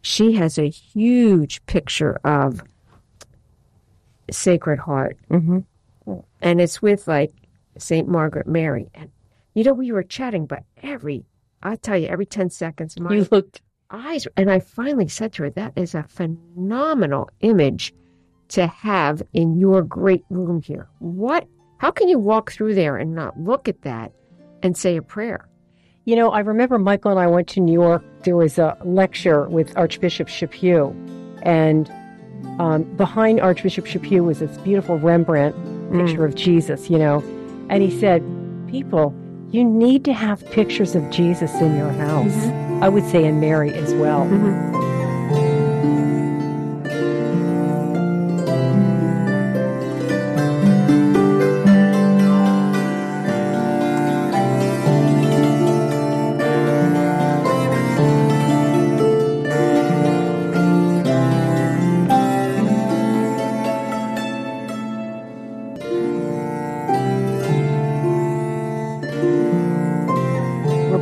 she 0.00 0.32
has 0.34 0.58
a 0.58 0.68
huge 0.68 1.64
picture 1.66 2.18
of 2.24 2.62
Sacred 4.30 4.78
Heart, 4.78 5.16
hmm 5.28 5.58
and 6.40 6.60
it's 6.60 6.82
with 6.82 7.06
like 7.06 7.32
Saint 7.78 8.08
Margaret 8.08 8.46
Mary. 8.48 8.90
And 8.94 9.10
you 9.54 9.62
know, 9.62 9.72
we 9.72 9.92
were 9.92 10.02
chatting, 10.02 10.46
but 10.46 10.64
every 10.82 11.24
I 11.62 11.76
tell 11.76 11.96
you, 11.96 12.08
every 12.08 12.26
ten 12.26 12.50
seconds, 12.50 12.98
my 12.98 13.14
You 13.14 13.28
looked. 13.30 13.62
eyes. 13.90 14.26
And 14.36 14.50
I 14.50 14.58
finally 14.58 15.06
said 15.08 15.32
to 15.34 15.44
her, 15.44 15.50
"That 15.50 15.72
is 15.76 15.94
a 15.94 16.02
phenomenal 16.04 17.30
image 17.40 17.94
to 18.48 18.66
have 18.66 19.22
in 19.32 19.58
your 19.58 19.82
great 19.82 20.24
room 20.28 20.60
here. 20.62 20.88
What? 20.98 21.46
How 21.82 21.90
can 21.90 22.08
you 22.08 22.18
walk 22.18 22.52
through 22.52 22.76
there 22.76 22.96
and 22.96 23.12
not 23.12 23.40
look 23.40 23.68
at 23.68 23.82
that 23.82 24.12
and 24.62 24.76
say 24.76 24.96
a 24.96 25.02
prayer?" 25.02 25.48
You 26.04 26.14
know, 26.14 26.30
I 26.30 26.38
remember 26.38 26.78
Michael 26.78 27.10
and 27.10 27.18
I 27.18 27.26
went 27.26 27.48
to 27.48 27.60
New 27.60 27.72
York. 27.72 28.04
There 28.22 28.36
was 28.36 28.56
a 28.56 28.78
lecture 28.84 29.48
with 29.48 29.76
Archbishop 29.76 30.28
Chaput, 30.28 30.94
and 31.42 31.90
um, 32.60 32.84
behind 32.96 33.40
Archbishop 33.40 33.84
Chaput 33.84 34.24
was 34.24 34.38
this 34.38 34.56
beautiful 34.58 34.96
Rembrandt 35.00 35.56
mm. 35.56 36.06
picture 36.06 36.24
of 36.24 36.36
Jesus, 36.36 36.88
you 36.88 36.98
know. 36.98 37.18
And 37.68 37.82
he 37.82 37.90
said, 37.98 38.22
People, 38.68 39.12
you 39.50 39.64
need 39.64 40.04
to 40.04 40.12
have 40.12 40.48
pictures 40.52 40.94
of 40.94 41.10
Jesus 41.10 41.52
in 41.60 41.76
your 41.76 41.90
house. 41.90 42.32
Mm-hmm. 42.32 42.84
I 42.84 42.88
would 42.88 43.04
say 43.06 43.24
in 43.24 43.40
Mary 43.40 43.74
as 43.74 43.92
well. 43.94 44.20
Mm-hmm. 44.20 44.81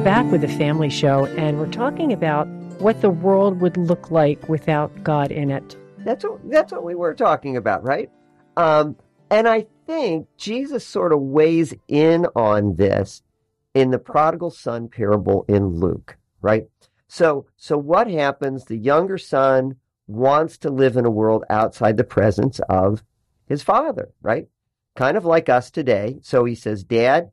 We're 0.00 0.04
back 0.04 0.33
with 0.33 0.40
the 0.40 0.49
family 0.49 0.88
show, 0.88 1.26
and 1.26 1.59
we're 1.59 1.71
talking 1.71 2.14
about 2.14 2.49
what 2.80 3.02
the 3.02 3.11
world 3.11 3.61
would 3.61 3.76
look 3.76 4.11
like 4.11 4.49
without 4.49 5.04
God 5.04 5.30
in 5.30 5.50
it. 5.50 5.76
That's 5.99 6.25
what 6.25 6.40
that's 6.50 6.73
what 6.73 6.85
we 6.85 6.95
were 6.95 7.12
talking 7.12 7.59
about, 7.59 7.85
right? 7.85 8.11
Um, 8.57 8.97
and 9.30 9.47
I 9.47 9.66
think 9.87 10.26
Jesus 10.38 10.87
sort 10.87 11.12
of 11.12 11.21
weighs 11.21 11.75
in 11.87 12.25
on 12.35 12.76
this 12.76 13.23
in 13.75 13.90
the 13.90 13.99
prodigal 13.99 14.50
son 14.50 14.88
parable 14.88 15.45
in 15.47 15.66
Luke, 15.66 16.16
right? 16.40 16.64
So 17.07 17.45
so 17.59 17.76
what 17.76 18.11
happens? 18.11 18.64
The 18.64 18.78
younger 18.78 19.19
son 19.19 19.76
wants 20.07 20.57
to 20.59 20.71
live 20.71 20.97
in 20.97 21.04
a 21.04 21.11
world 21.11 21.45
outside 21.50 21.99
the 21.99 22.04
presence 22.04 22.59
of 22.71 23.04
his 23.47 23.62
father, 23.62 24.14
right? 24.23 24.49
Kind 24.97 25.19
of 25.19 25.26
like 25.26 25.50
us 25.50 25.71
today. 25.71 26.21
So 26.23 26.47
he 26.47 26.54
says, 26.54 26.85
Dad, 26.85 27.33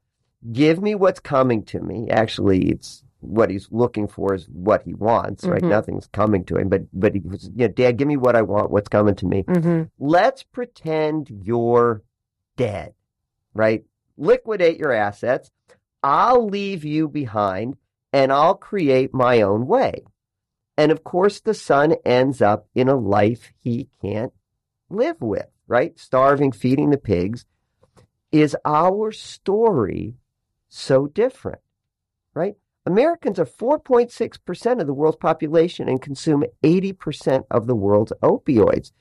give 0.52 0.82
me 0.82 0.96
what's 0.96 1.20
coming 1.20 1.64
to 1.66 1.80
me. 1.80 2.10
Actually, 2.10 2.70
it's 2.70 3.04
what 3.20 3.50
he's 3.50 3.68
looking 3.72 4.08
for 4.08 4.36
is 4.36 4.48
what 4.50 4.84
he 4.84 4.94
wants, 4.94 5.44
right? 5.46 5.62
Mhm. 5.62 5.70
Nothing's 5.70 6.08
coming 6.08 6.44
to 6.46 6.58
him, 6.58 6.70
but 6.70 6.84
but 6.94 7.14
he 7.14 7.20
was, 7.20 7.50
you 7.56 7.68
know, 7.68 7.74
Dad, 7.74 7.98
give 7.98 8.08
me 8.08 8.18
what 8.18 8.36
I 8.36 8.44
want. 8.44 8.72
What's 8.72 8.90
coming 8.90 9.16
to 9.16 9.26
me? 9.26 9.44
Mm-hmm. 9.44 9.84
Let's 10.00 10.44
pretend 10.44 11.30
you're 11.44 12.04
dead, 12.56 12.94
right? 13.54 13.84
Liquidate 14.18 14.78
your 14.78 14.92
assets. 14.92 15.52
I'll 16.04 16.48
leave 16.48 16.86
you 16.86 17.08
behind, 17.08 17.78
and 18.14 18.32
I'll 18.32 18.56
create 18.56 19.14
my 19.14 19.42
own 19.42 19.68
way. 19.68 20.04
And 20.78 20.92
of 20.92 21.04
course, 21.04 21.40
the 21.40 21.56
son 21.56 21.96
ends 22.06 22.42
up 22.42 22.68
in 22.76 22.88
a 22.88 22.96
life 22.96 23.52
he 23.60 23.90
can't 24.02 24.32
live 24.90 25.20
with, 25.22 25.48
right? 25.68 25.98
Starving, 25.98 26.52
feeding 26.52 26.92
the 26.92 26.98
pigs. 27.00 27.46
Is 28.32 28.56
our 28.64 29.12
story 29.12 30.16
so 30.70 31.08
different, 31.08 31.62
right? 32.34 32.56
Americans 32.86 33.38
are 33.38 33.46
4.6% 33.46 34.80
of 34.80 34.88
the 34.88 34.94
world's 34.94 35.18
population 35.18 35.90
and 35.90 36.02
consume 36.02 36.46
80% 36.64 37.44
of 37.52 37.68
the 37.68 37.76
world's 37.76 38.14
opioids, 38.24 38.92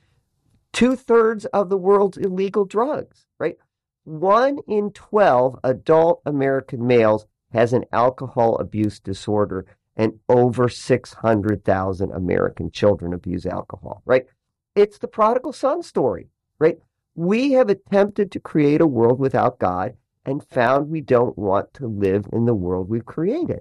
two 0.73 0.97
thirds 0.97 1.45
of 1.47 1.69
the 1.69 1.77
world's 1.77 2.17
illegal 2.17 2.65
drugs, 2.65 3.27
right? 3.39 3.57
One 4.05 4.59
in 4.67 4.91
12 4.91 5.61
adult 5.63 6.21
American 6.27 6.87
males 6.87 7.27
has 7.53 7.73
an 7.73 7.85
alcohol 7.93 8.57
abuse 8.59 8.99
disorder, 9.01 9.67
and 9.97 10.19
over 10.29 10.69
600,000 10.69 12.13
American 12.13 12.71
children 12.71 13.13
abuse 13.13 13.47
alcohol, 13.47 14.03
right? 14.05 14.27
It's 14.75 14.99
the 14.99 15.09
prodigal 15.09 15.53
son 15.53 15.83
story, 15.83 16.29
right? 16.59 16.79
We 17.15 17.53
have 17.53 17.71
attempted 17.71 18.31
to 18.33 18.41
create 18.41 18.81
a 18.81 18.87
world 18.87 19.19
without 19.19 19.59
God 19.59 19.95
and 20.27 20.45
found 20.45 20.91
we 20.91 21.01
don't 21.01 21.39
want 21.39 21.73
to 21.75 21.87
live 21.87 22.27
in 22.33 22.45
the 22.45 22.55
world 22.55 22.89
we've 22.91 23.07
created, 23.07 23.61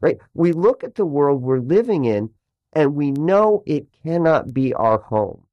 right? 0.00 0.18
We 0.34 0.52
look 0.52 0.84
at 0.84 0.96
the 0.96 1.06
world 1.06 1.40
we're 1.40 1.60
living 1.60 2.04
in 2.04 2.30
and 2.72 2.94
we 2.94 3.12
know 3.12 3.62
it 3.64 3.86
cannot 4.02 4.52
be 4.52 4.74
our 4.74 4.98
home, 5.00 5.44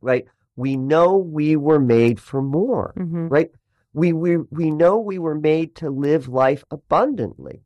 right? 0.00 0.26
We 0.54 0.76
know 0.76 1.16
we 1.16 1.56
were 1.56 1.80
made 1.80 2.20
for 2.20 2.42
more, 2.42 2.94
Mm-hmm. 2.96 3.28
right? 3.28 3.50
We, 3.94 4.12
we, 4.12 4.36
we 4.50 4.70
know 4.70 4.98
we 4.98 5.18
were 5.18 5.34
made 5.34 5.74
to 5.76 5.90
live 5.90 6.26
life 6.28 6.64
abundantly. 6.70 7.62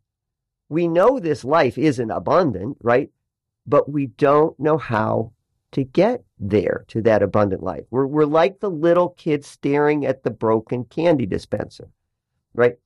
We 0.68 0.88
know 0.88 1.20
this 1.20 1.44
life 1.44 1.78
isn't 1.78 2.10
abundant, 2.10 2.78
right? 2.82 3.10
But 3.64 3.88
we 3.90 4.06
don't 4.06 4.58
know 4.58 4.78
how 4.78 5.32
to 5.76 5.84
get 5.84 6.24
there 6.38 6.86
to 6.88 7.02
that 7.02 7.22
abundant 7.22 7.62
life. 7.62 7.84
We're, 7.90 8.06
we're 8.06 8.24
like 8.24 8.60
the 8.60 8.70
little 8.70 9.10
kid 9.10 9.44
staring 9.44 10.06
at 10.06 10.22
the 10.22 10.30
broken 10.30 10.84
candy 10.84 11.26
dispenser, 11.26 11.90
right? 12.54 12.76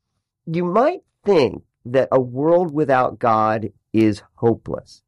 You 0.44 0.64
might 0.64 1.02
think 1.24 1.62
that 1.84 2.08
a 2.10 2.20
world 2.20 2.74
without 2.74 3.20
God 3.20 3.70
is 3.92 4.24
hopeless, 4.34 5.04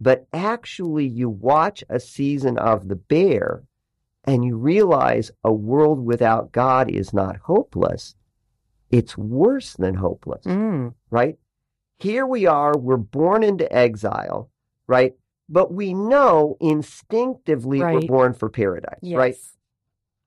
but 0.00 0.28
actually, 0.32 1.08
you 1.08 1.28
watch 1.28 1.82
a 1.88 1.98
season 1.98 2.56
of 2.58 2.86
The 2.86 2.94
Bear 2.94 3.64
and 4.22 4.44
you 4.44 4.56
realize 4.56 5.32
a 5.42 5.52
world 5.52 5.98
without 5.98 6.52
God 6.52 6.88
is 6.88 7.12
not 7.12 7.38
hopeless. 7.38 8.14
It's 8.92 9.18
worse 9.18 9.74
than 9.74 9.94
hopeless, 9.94 10.44
Mm. 10.44 10.94
right? 11.10 11.38
Here 11.98 12.24
we 12.24 12.46
are, 12.46 12.78
we're 12.78 12.96
born 12.96 13.42
into 13.42 13.70
exile, 13.76 14.48
right? 14.86 15.14
But 15.50 15.72
we 15.74 15.92
know 15.94 16.56
instinctively 16.60 17.80
we're 17.80 18.06
born 18.06 18.34
for 18.34 18.48
paradise, 18.48 19.00
Yes. 19.02 19.16
right? 19.18 19.36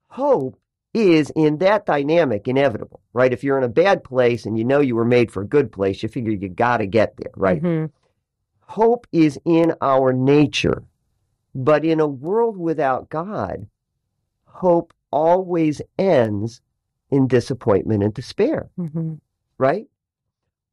Hope 0.09 0.59
is 0.93 1.31
in 1.35 1.57
that 1.59 1.85
dynamic 1.85 2.47
inevitable, 2.47 2.99
right? 3.13 3.31
If 3.33 3.43
you're 3.43 3.57
in 3.57 3.63
a 3.63 3.69
bad 3.69 4.03
place 4.03 4.45
and 4.45 4.57
you 4.57 4.65
know 4.65 4.81
you 4.81 4.95
were 4.95 5.05
made 5.05 5.31
for 5.31 5.41
a 5.41 5.47
good 5.47 5.71
place, 5.71 6.03
you 6.03 6.09
figure 6.09 6.33
you 6.33 6.49
got 6.49 6.77
to 6.77 6.85
get 6.85 7.15
there, 7.17 7.31
right? 7.37 7.61
Mhm. 7.63 7.89
Hope 8.59 9.07
is 9.11 9.39
in 9.45 9.73
our 9.81 10.11
nature. 10.13 10.83
But 11.55 11.85
in 11.85 11.99
a 11.99 12.07
world 12.07 12.57
without 12.57 13.09
God, 13.09 13.67
hope 14.45 14.93
always 15.11 15.81
ends 15.97 16.61
in 17.09 17.27
disappointment 17.27 18.03
and 18.03 18.13
despair, 18.13 18.69
Mhm. 18.77 19.19
right? 19.57 19.87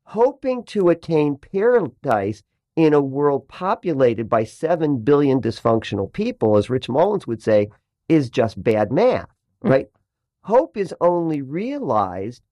Hoping 0.04 0.64
to 0.64 0.88
attain 0.88 1.36
paradise 1.36 2.42
in 2.84 2.94
a 2.94 3.00
world 3.00 3.46
populated 3.46 4.28
by 4.28 4.44
7 4.44 5.00
billion 5.00 5.40
dysfunctional 5.40 6.10
people, 6.10 6.56
as 6.56 6.70
Rich 6.70 6.88
Mullins 6.88 7.26
would 7.26 7.42
say, 7.42 7.68
is 8.08 8.30
just 8.30 8.62
bad 8.62 8.90
math, 8.90 9.28
hmm. 9.62 9.68
right? 9.68 9.86
Hope 10.44 10.76
is 10.76 10.94
only 11.00 11.42
realized 11.42 12.42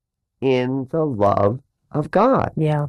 in 0.40 0.86
the 0.90 1.04
love 1.04 1.60
of 1.90 2.10
God. 2.10 2.52
Yeah. 2.56 2.88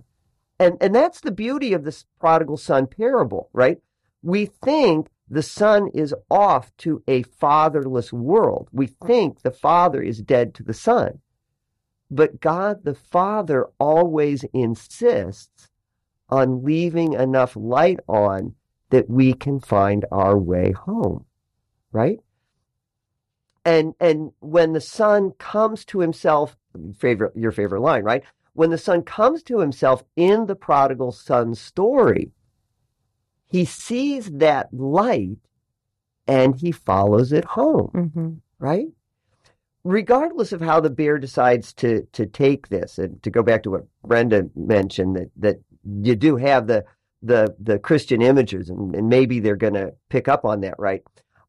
And 0.60 0.78
and 0.82 0.94
that's 0.94 1.22
the 1.22 1.32
beauty 1.32 1.72
of 1.72 1.86
this 1.86 2.06
prodigal 2.20 2.58
son 2.58 2.88
parable, 2.88 3.50
right? 3.54 3.78
We 4.22 4.46
think 4.46 5.08
the 5.30 5.42
son 5.42 5.88
is 5.94 6.14
off 6.30 6.76
to 6.80 7.02
a 7.08 7.24
fatherless 7.24 8.12
world. 8.12 8.68
We 8.74 8.88
think 8.88 9.42
the 9.42 9.52
father 9.52 10.02
is 10.02 10.22
dead 10.22 10.54
to 10.56 10.64
the 10.64 10.74
son. 10.74 11.22
But 12.12 12.42
God 12.42 12.84
the 12.84 12.96
Father 12.96 13.68
always 13.80 14.44
insists 14.52 15.69
on 16.30 16.64
leaving 16.64 17.14
enough 17.14 17.56
light 17.56 18.00
on 18.08 18.56
that 18.90 19.10
we 19.10 19.34
can 19.34 19.60
find 19.60 20.06
our 20.12 20.38
way 20.38 20.72
home, 20.72 21.26
right? 21.92 22.20
And 23.66 23.94
and 24.00 24.32
when 24.40 24.74
the 24.74 24.82
son 24.82 25.32
comes 25.38 25.86
to 25.86 26.00
himself, 26.00 26.56
favorite 26.98 27.36
your 27.36 27.52
favorite 27.52 27.82
line, 27.82 28.04
right? 28.04 28.24
When 28.54 28.70
the 28.72 28.78
son 28.78 29.04
comes 29.04 29.44
to 29.44 29.60
himself 29.60 30.04
in 30.16 30.46
the 30.48 30.56
prodigal 30.56 31.12
son 31.12 31.56
story, 31.56 32.32
he 33.46 33.66
sees 33.66 34.32
that 34.32 34.74
light 34.74 35.38
and 36.28 36.56
he 36.56 36.72
follows 36.72 37.32
it 37.32 37.46
home, 37.46 37.92
Mhm. 37.94 38.40
right? 38.60 38.88
Regardless 39.84 40.52
of 40.52 40.62
how 40.62 40.80
the 40.80 40.90
bear 40.90 41.18
decides 41.18 41.74
to 41.76 42.04
to 42.12 42.26
take 42.26 42.70
this, 42.70 42.98
and 42.98 43.22
to 43.24 43.30
go 43.30 43.44
back 43.44 43.64
to 43.64 43.72
what 43.72 43.88
Brenda 44.04 44.50
mentioned, 44.56 45.16
that 45.16 45.30
that 45.38 45.60
you 46.02 46.16
do 46.16 46.38
have 46.38 46.68
the 46.68 46.86
the 47.22 47.56
the 47.60 47.80
Christian 47.80 48.22
images, 48.22 48.70
and, 48.70 48.96
and 48.96 49.10
maybe 49.10 49.40
they're 49.40 49.56
going 49.56 49.74
to 49.74 49.94
pick 50.10 50.28
up 50.28 50.46
on 50.46 50.62
that, 50.62 50.76
right? 50.78 51.04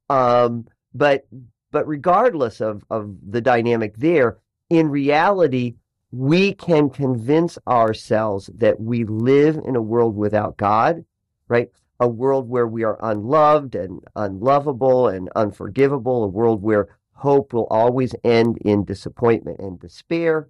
Um, 0.08 0.66
but 0.94 1.26
but 1.70 1.86
regardless 1.86 2.60
of 2.60 2.84
of 2.90 3.14
the 3.28 3.40
dynamic 3.40 3.96
there, 3.96 4.38
in 4.68 4.88
reality, 4.88 5.76
we 6.10 6.54
can 6.54 6.90
convince 6.90 7.58
ourselves 7.68 8.50
that 8.56 8.80
we 8.80 9.04
live 9.04 9.58
in 9.64 9.76
a 9.76 9.82
world 9.82 10.16
without 10.16 10.56
God, 10.56 11.04
right? 11.48 11.68
A 12.00 12.08
world 12.08 12.48
where 12.48 12.66
we 12.66 12.82
are 12.82 12.98
unloved 13.00 13.74
and 13.74 14.00
unlovable 14.16 15.08
and 15.08 15.28
unforgivable, 15.36 16.24
a 16.24 16.28
world 16.28 16.62
where 16.62 16.88
hope 17.12 17.52
will 17.52 17.66
always 17.66 18.14
end 18.24 18.58
in 18.58 18.84
disappointment 18.84 19.60
and 19.60 19.78
despair. 19.78 20.48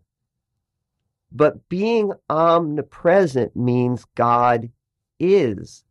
But 1.33 1.69
being 1.69 2.13
omnipresent 2.29 3.55
means 3.57 4.05
God 4.15 4.71
is 5.19 5.85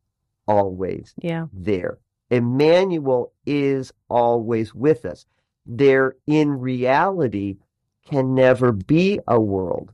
always 0.47 1.13
Yeah. 1.21 1.47
there. 1.53 1.99
Emmanuel 2.29 3.31
is 3.45 3.91
always 4.09 4.73
with 4.75 5.05
us. 5.05 5.25
There, 5.65 6.15
in 6.27 6.59
reality, 6.59 7.57
can 8.05 8.33
never 8.33 8.71
be 8.71 9.19
a 9.27 9.39
world 9.39 9.93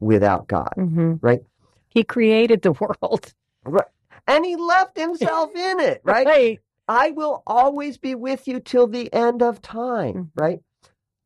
without 0.00 0.46
God. 0.48 0.72
hmm 0.74 1.14
Right. 1.20 1.42
He 1.88 2.04
created 2.04 2.62
the 2.62 2.72
world. 2.80 3.32
Right. 3.64 3.84
And 4.26 4.44
he 4.44 4.56
left 4.56 4.98
himself 4.98 5.54
in 5.54 5.80
it, 5.80 6.00
right? 6.04 6.60
I 6.90 7.10
will 7.10 7.42
always 7.46 7.98
be 7.98 8.14
with 8.14 8.48
you 8.48 8.60
till 8.60 8.86
the 8.86 9.12
end 9.12 9.42
of 9.42 9.60
time, 9.60 10.14
Mhm. 10.14 10.28
right? 10.34 10.60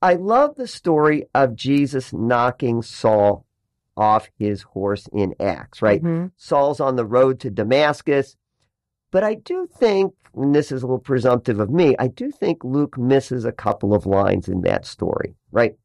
I 0.02 0.14
love 0.14 0.56
the 0.56 0.66
story 0.66 1.26
of 1.34 1.54
Jesus 1.54 2.12
knocking 2.12 2.82
Saul 2.82 3.46
off 3.96 4.28
his 4.36 4.62
horse 4.62 5.08
in 5.12 5.34
Acts, 5.38 5.80
right? 5.80 6.02
Mhm. 6.02 6.32
Saul's 6.36 6.80
on 6.80 6.96
the 6.96 7.04
road 7.06 7.38
to 7.40 7.50
Damascus. 7.50 8.36
But 9.12 9.22
I 9.22 9.34
do 9.34 9.66
think, 9.66 10.14
and 10.34 10.54
this 10.54 10.72
is 10.72 10.82
a 10.82 10.86
little 10.86 10.98
presumptive 10.98 11.60
of 11.60 11.70
me, 11.70 11.94
I 11.98 12.08
do 12.08 12.30
think 12.30 12.64
Luke 12.64 12.98
misses 12.98 13.44
a 13.44 13.52
couple 13.52 13.94
of 13.94 14.06
lines 14.06 14.48
in 14.48 14.62
that 14.62 14.86
story, 14.86 15.36
right? 15.52 15.76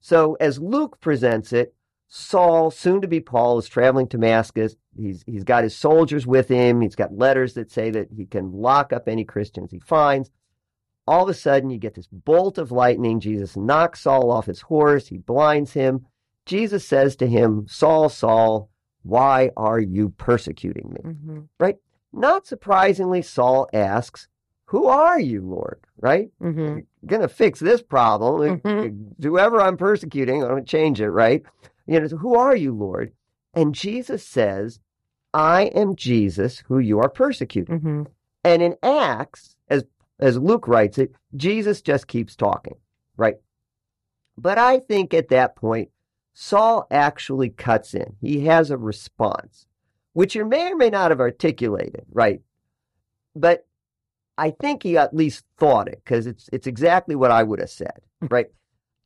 So 0.00 0.34
as 0.40 0.58
Luke 0.58 1.00
presents 1.00 1.52
it, 1.52 1.74
Saul, 2.08 2.70
soon 2.70 3.00
to 3.00 3.08
be 3.08 3.20
Paul, 3.20 3.56
is 3.58 3.68
traveling 3.68 4.06
to 4.08 4.18
Damascus. 4.18 4.76
He's 4.94 5.22
he's 5.26 5.44
got 5.44 5.62
his 5.64 5.74
soldiers 5.74 6.26
with 6.26 6.48
him. 6.48 6.82
He's 6.82 6.96
got 6.96 7.16
letters 7.16 7.54
that 7.54 7.70
say 7.70 7.90
that 7.92 8.08
he 8.14 8.26
can 8.26 8.52
lock 8.52 8.92
up 8.92 9.08
any 9.08 9.24
Christians 9.24 9.70
he 9.70 9.78
finds. 9.78 10.30
All 11.06 11.24
of 11.24 11.28
a 11.28 11.34
sudden, 11.34 11.70
you 11.70 11.78
get 11.78 11.94
this 11.94 12.06
bolt 12.06 12.58
of 12.58 12.70
lightning. 12.70 13.20
Jesus 13.20 13.56
knocks 13.56 14.02
Saul 14.02 14.30
off 14.30 14.46
his 14.46 14.60
horse. 14.60 15.08
He 15.08 15.18
blinds 15.18 15.72
him. 15.72 16.06
Jesus 16.46 16.86
says 16.86 17.16
to 17.16 17.26
him, 17.26 17.66
Saul, 17.68 18.08
Saul, 18.08 18.68
why 19.02 19.50
are 19.56 19.80
you 19.80 20.10
persecuting 20.10 20.90
me? 20.92 21.00
Mhm. 21.60 21.78
Not 22.12 22.46
surprisingly, 22.46 23.22
Saul 23.22 23.68
asks, 23.72 24.28
Who 24.66 24.86
are 24.86 25.20
you, 25.20 25.42
Lord? 25.42 25.80
Right? 26.00 26.30
Mhm. 26.40 26.86
Going 27.04 27.20
to 27.22 27.28
fix 27.28 27.60
this 27.60 27.82
problem. 27.82 28.60
Mhm. 28.60 29.22
Whoever 29.22 29.60
I'm 29.60 29.76
persecuting, 29.76 30.42
I'm 30.42 30.56
to 30.56 30.62
change 30.62 31.00
it, 31.00 31.10
right? 31.10 31.42
You 31.86 32.00
know, 32.00 32.06
so 32.06 32.16
who 32.16 32.36
are 32.36 32.56
you, 32.56 32.72
Lord? 32.72 33.12
And 33.52 33.74
Jesus 33.74 34.24
says, 34.26 34.80
I 35.34 35.64
am 35.74 35.94
Jesus 35.96 36.60
who 36.68 36.78
you 36.78 37.00
are 37.00 37.10
persecuting. 37.10 37.80
Mhm. 37.80 38.06
And 38.44 38.62
in 38.62 38.76
Acts, 38.82 39.51
as 40.18 40.38
Luke 40.38 40.68
writes 40.68 40.98
it, 40.98 41.14
Jesus 41.34 41.82
just 41.82 42.06
keeps 42.06 42.36
talking, 42.36 42.76
right? 43.16 43.36
But 44.36 44.58
I 44.58 44.78
think 44.78 45.12
at 45.14 45.28
that 45.28 45.56
point, 45.56 45.90
Saul 46.32 46.86
actually 46.90 47.50
cuts 47.50 47.94
in. 47.94 48.16
He 48.20 48.46
has 48.46 48.70
a 48.70 48.78
response, 48.78 49.66
which 50.12 50.34
you 50.34 50.44
may 50.44 50.72
or 50.72 50.76
may 50.76 50.90
not 50.90 51.10
have 51.10 51.20
articulated, 51.20 52.06
right? 52.10 52.40
But 53.34 53.66
I 54.38 54.50
think 54.50 54.82
he 54.82 54.96
at 54.96 55.14
least 55.14 55.44
thought 55.58 55.88
it 55.88 56.00
because 56.04 56.26
it's 56.26 56.48
it's 56.52 56.66
exactly 56.66 57.14
what 57.14 57.30
I 57.30 57.42
would 57.42 57.60
have 57.60 57.70
said, 57.70 58.00
right? 58.20 58.46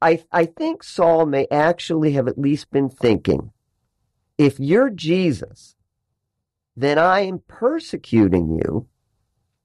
I 0.01 0.23
I 0.31 0.47
think 0.47 0.83
Saul 0.83 1.27
may 1.27 1.47
actually 1.51 2.12
have 2.12 2.29
at 2.29 2.38
least 2.38 2.71
been 2.71 2.88
thinking, 2.88 3.53
if 4.38 4.61
you're 4.61 4.90
Jesus, 4.90 5.75
then 6.77 6.99
I 6.99 7.21
am 7.21 7.42
persecuting 7.49 8.51
you 8.51 8.87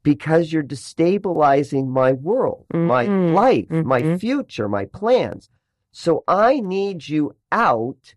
because 0.04 0.52
you're 0.52 0.64
destabilizing 0.64 1.88
my 1.88 2.12
world, 2.14 2.66
my 2.74 3.08
Mhm. 3.08 3.34
life, 3.34 3.70
my 3.70 4.02
Mhm. 4.02 4.20
future, 4.20 4.68
my 4.68 4.86
plans. 4.86 5.50
So 5.92 6.24
I 6.28 6.60
need 6.60 7.08
you 7.08 7.36
out 7.52 8.16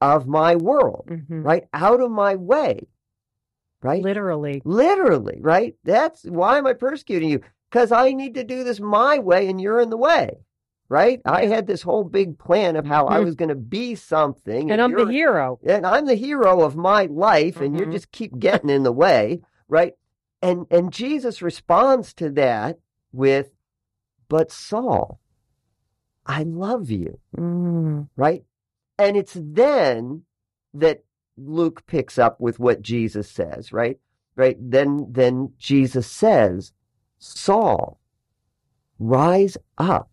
of 0.00 0.26
my 0.26 0.56
world, 0.56 1.06
Mhm. 1.08 1.44
right? 1.44 1.64
Out 1.72 2.00
of 2.00 2.10
my 2.10 2.34
way, 2.36 2.88
right? 3.82 4.02
Literally. 4.02 4.62
Literally, 4.64 5.38
right? 5.40 5.76
That's 5.84 6.24
why 6.24 6.58
am 6.58 6.66
I 6.66 6.72
persecuting 6.72 7.28
you? 7.30 7.40
Because 7.70 7.92
I 7.92 8.12
need 8.12 8.34
to 8.34 8.44
do 8.44 8.64
this 8.64 8.80
my 8.80 9.18
way 9.18 9.48
and 9.48 9.60
you're 9.60 9.80
in 9.80 9.90
the 9.90 9.96
way, 9.96 10.38
right? 10.88 11.20
I 11.24 11.46
had 11.46 11.66
this 11.66 11.82
whole 11.82 12.02
big 12.04 12.38
plan 12.38 12.74
of 12.76 12.86
how 12.86 13.06
I 13.06 13.18
Mhm. 13.20 13.24
was 13.24 13.34
going 13.36 13.50
to 13.50 13.54
be 13.54 13.94
something. 13.94 14.70
And 14.70 14.80
I'm 14.80 14.92
the 14.92 15.06
hero. 15.06 15.60
and 15.64 15.86
I'm 15.86 16.06
the 16.06 16.14
hero 16.16 16.62
of 16.62 16.74
my 16.76 17.04
life, 17.06 17.60
and 17.60 17.78
you 17.78 17.86
Mhm. 17.86 17.92
just 17.92 18.10
keep 18.10 18.38
getting 18.38 18.70
in 18.70 18.82
the 18.82 18.92
way, 18.92 19.42
right? 19.68 19.94
And 20.42 20.66
and 20.70 20.92
Jesus 20.92 21.42
responds 21.42 22.14
to 22.14 22.30
that 22.30 22.78
with, 23.12 23.52
"But 24.28 24.50
Saul, 24.50 25.20
I 26.26 26.42
love 26.44 26.90
you," 26.90 27.18
Mm. 27.36 28.08
right? 28.16 28.44
And 28.98 29.16
it's 29.16 29.36
then 29.38 30.24
that 30.74 31.04
Luke 31.36 31.86
picks 31.86 32.18
up 32.18 32.40
with 32.40 32.58
what 32.58 32.82
Jesus 32.82 33.30
says, 33.30 33.72
right? 33.72 33.98
Right? 34.36 34.56
Then 34.60 35.06
then 35.10 35.52
Jesus 35.58 36.06
says, 36.06 36.72
Saul, 37.18 38.00
rise 38.98 39.56
up, 39.76 40.10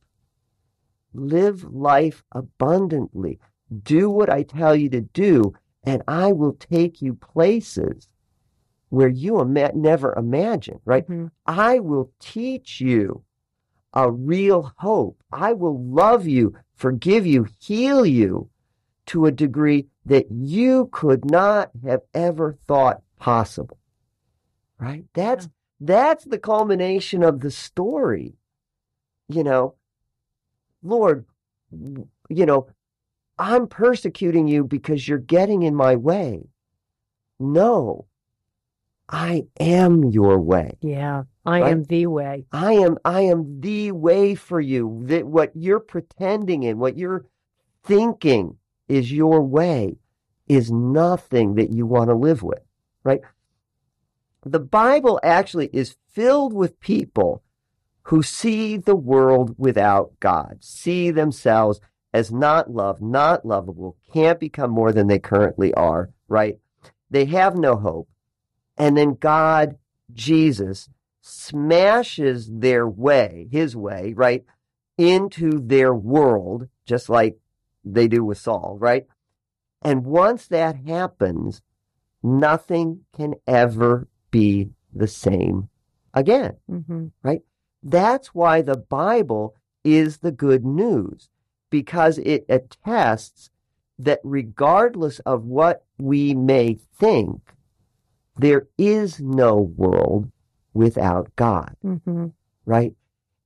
live 1.14 1.64
life 1.64 2.24
abundantly, 2.32 3.40
do 3.84 4.10
what 4.10 4.30
I 4.30 4.44
tell 4.44 4.76
you 4.76 4.90
to 4.90 5.02
do, 5.02 5.54
and 5.84 6.02
I 6.08 6.32
will 6.34 6.54
take 6.54 7.02
you 7.02 7.14
places 7.14 8.10
where 8.90 9.08
you 9.10 9.40
ima- 9.40 9.74
never 9.76 10.14
imagined, 10.16 10.80
right? 10.86 11.08
Mhm. 11.08 11.32
I 11.46 11.80
will 11.80 12.12
teach 12.20 12.80
you 12.80 13.24
a 13.94 14.12
real 14.12 14.72
hope. 14.78 15.24
I 15.32 15.54
will 15.54 15.84
love 15.84 16.28
you, 16.28 16.56
forgive 16.76 17.26
you, 17.26 17.48
heal 17.60 18.06
you 18.06 18.50
to 19.08 19.26
a 19.26 19.32
degree 19.32 19.88
that 20.06 20.30
you 20.32 20.88
could 20.92 21.26
not 21.26 21.72
have 21.84 22.02
ever 22.14 22.54
thought 22.68 23.02
possible. 23.18 23.78
Right? 24.80 25.06
That's 25.14 25.50
that's 25.80 26.26
the 26.26 26.40
culmination 26.40 27.24
of 27.24 27.40
the 27.42 27.52
story. 27.52 28.36
You 29.30 29.44
know, 29.44 29.76
Lord, 30.82 31.26
you 31.72 32.46
know, 32.46 32.68
I'm 33.38 33.68
persecuting 33.68 34.48
you 34.48 34.64
because 34.64 35.08
you're 35.08 35.18
getting 35.20 35.64
in 35.64 35.76
my 35.76 35.96
way. 35.96 36.50
No. 37.40 38.06
I 39.10 39.46
am 39.60 40.04
your 40.06 40.40
way. 40.40 40.78
Yeah. 40.82 41.24
I 41.46 41.62
Right? 41.62 41.72
am 41.72 41.84
the 41.86 42.08
way. 42.08 42.46
I 42.52 42.74
am 42.74 42.98
I 43.06 43.22
am 43.22 43.62
the 43.62 43.94
way 43.94 44.36
for 44.36 44.60
you. 44.60 45.04
That 45.06 45.26
what 45.26 45.52
you're 45.56 45.80
pretending 45.80 46.66
and 46.66 46.80
what 46.80 46.98
you're 46.98 47.26
thinking 47.84 48.58
is 48.90 49.12
your 49.12 49.42
way 49.42 49.98
is 50.48 50.72
nothing 50.72 51.56
that 51.56 51.72
you 51.72 51.86
want 51.86 52.10
to 52.10 52.16
live 52.16 52.44
with, 52.44 52.62
right? 53.04 53.22
The 54.46 54.60
Bible 54.60 55.20
actually 55.24 55.70
is 55.74 55.96
filled 56.12 56.54
with 56.54 56.80
people 56.80 57.44
who 58.04 58.24
see 58.24 58.78
the 58.78 58.96
world 58.96 59.56
without 59.58 60.20
God, 60.20 60.58
see 60.62 61.12
themselves 61.12 61.80
as 62.14 62.32
not 62.32 62.72
loved, 62.72 63.02
not 63.02 63.46
lovable, 63.46 63.98
can't 64.14 64.40
become 64.40 64.72
more 64.72 64.94
than 64.94 65.08
they 65.08 65.20
currently 65.20 65.74
are, 65.74 66.12
right? 66.30 66.58
They 67.10 67.26
have 67.26 67.58
no 67.58 67.76
hope. 67.76 68.10
And 68.78 68.98
then 68.98 69.16
God, 69.16 69.78
Jesus, 70.14 70.90
smashes 71.22 72.50
their 72.52 72.88
way, 72.88 73.48
his 73.52 73.76
way, 73.76 74.14
right, 74.16 74.46
into 74.98 75.60
their 75.60 75.94
world, 75.94 76.68
just 76.86 77.10
like 77.10 77.38
they 77.84 78.08
do 78.08 78.24
with 78.24 78.38
Saul, 78.38 78.78
right? 78.80 79.06
And 79.82 80.06
once 80.06 80.48
that 80.48 80.76
happens, 80.88 81.62
nothing 82.24 83.06
can 83.16 83.36
ever 83.46 84.08
be 84.32 84.70
the 84.94 85.08
same 85.08 85.70
again. 86.14 86.58
hmm 86.68 87.08
That's 87.84 88.34
why 88.34 88.62
the 88.62 88.78
Bible 88.78 89.56
is 89.84 90.18
the 90.18 90.32
good 90.32 90.66
news, 90.66 91.30
because 91.70 92.18
it 92.18 92.46
attests 92.50 93.50
that 94.00 94.20
regardless 94.24 95.20
of 95.20 95.46
what 95.46 95.86
we 95.98 96.34
may 96.34 96.78
think, 97.00 97.54
there 98.38 98.68
is 98.78 99.20
no 99.20 99.56
world 99.56 100.32
without 100.74 101.36
God, 101.36 101.76
hmm 101.82 102.28
right? 102.66 102.94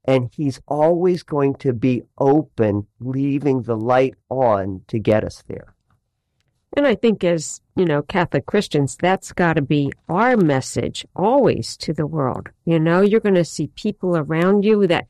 And 0.06 0.32
He's 0.36 0.60
always 0.68 1.22
going 1.22 1.56
to 1.56 1.74
be 1.74 2.04
open, 2.18 2.88
leaving 3.00 3.62
the 3.62 3.78
light 3.78 4.16
on 4.30 4.82
to 4.88 4.98
get 4.98 5.24
us 5.24 5.44
there. 5.48 5.76
And 6.76 6.88
I 6.88 6.96
think 6.96 7.24
as, 7.24 7.62
you 7.76 7.86
know, 7.86 8.02
Catholic 8.02 8.46
Christians, 8.46 8.98
that's 9.00 9.32
got 9.34 9.54
to 9.54 9.62
be 9.62 9.92
our 10.10 10.38
message 10.38 11.06
always 11.16 11.78
to 11.78 11.94
the 11.94 12.08
world. 12.08 12.50
You 12.66 12.80
know, 12.80 13.02
you're 13.02 13.20
going 13.20 13.36
to 13.36 13.46
see 13.46 13.68
people 13.68 14.18
around 14.18 14.64
you 14.64 14.88
that 14.88 15.08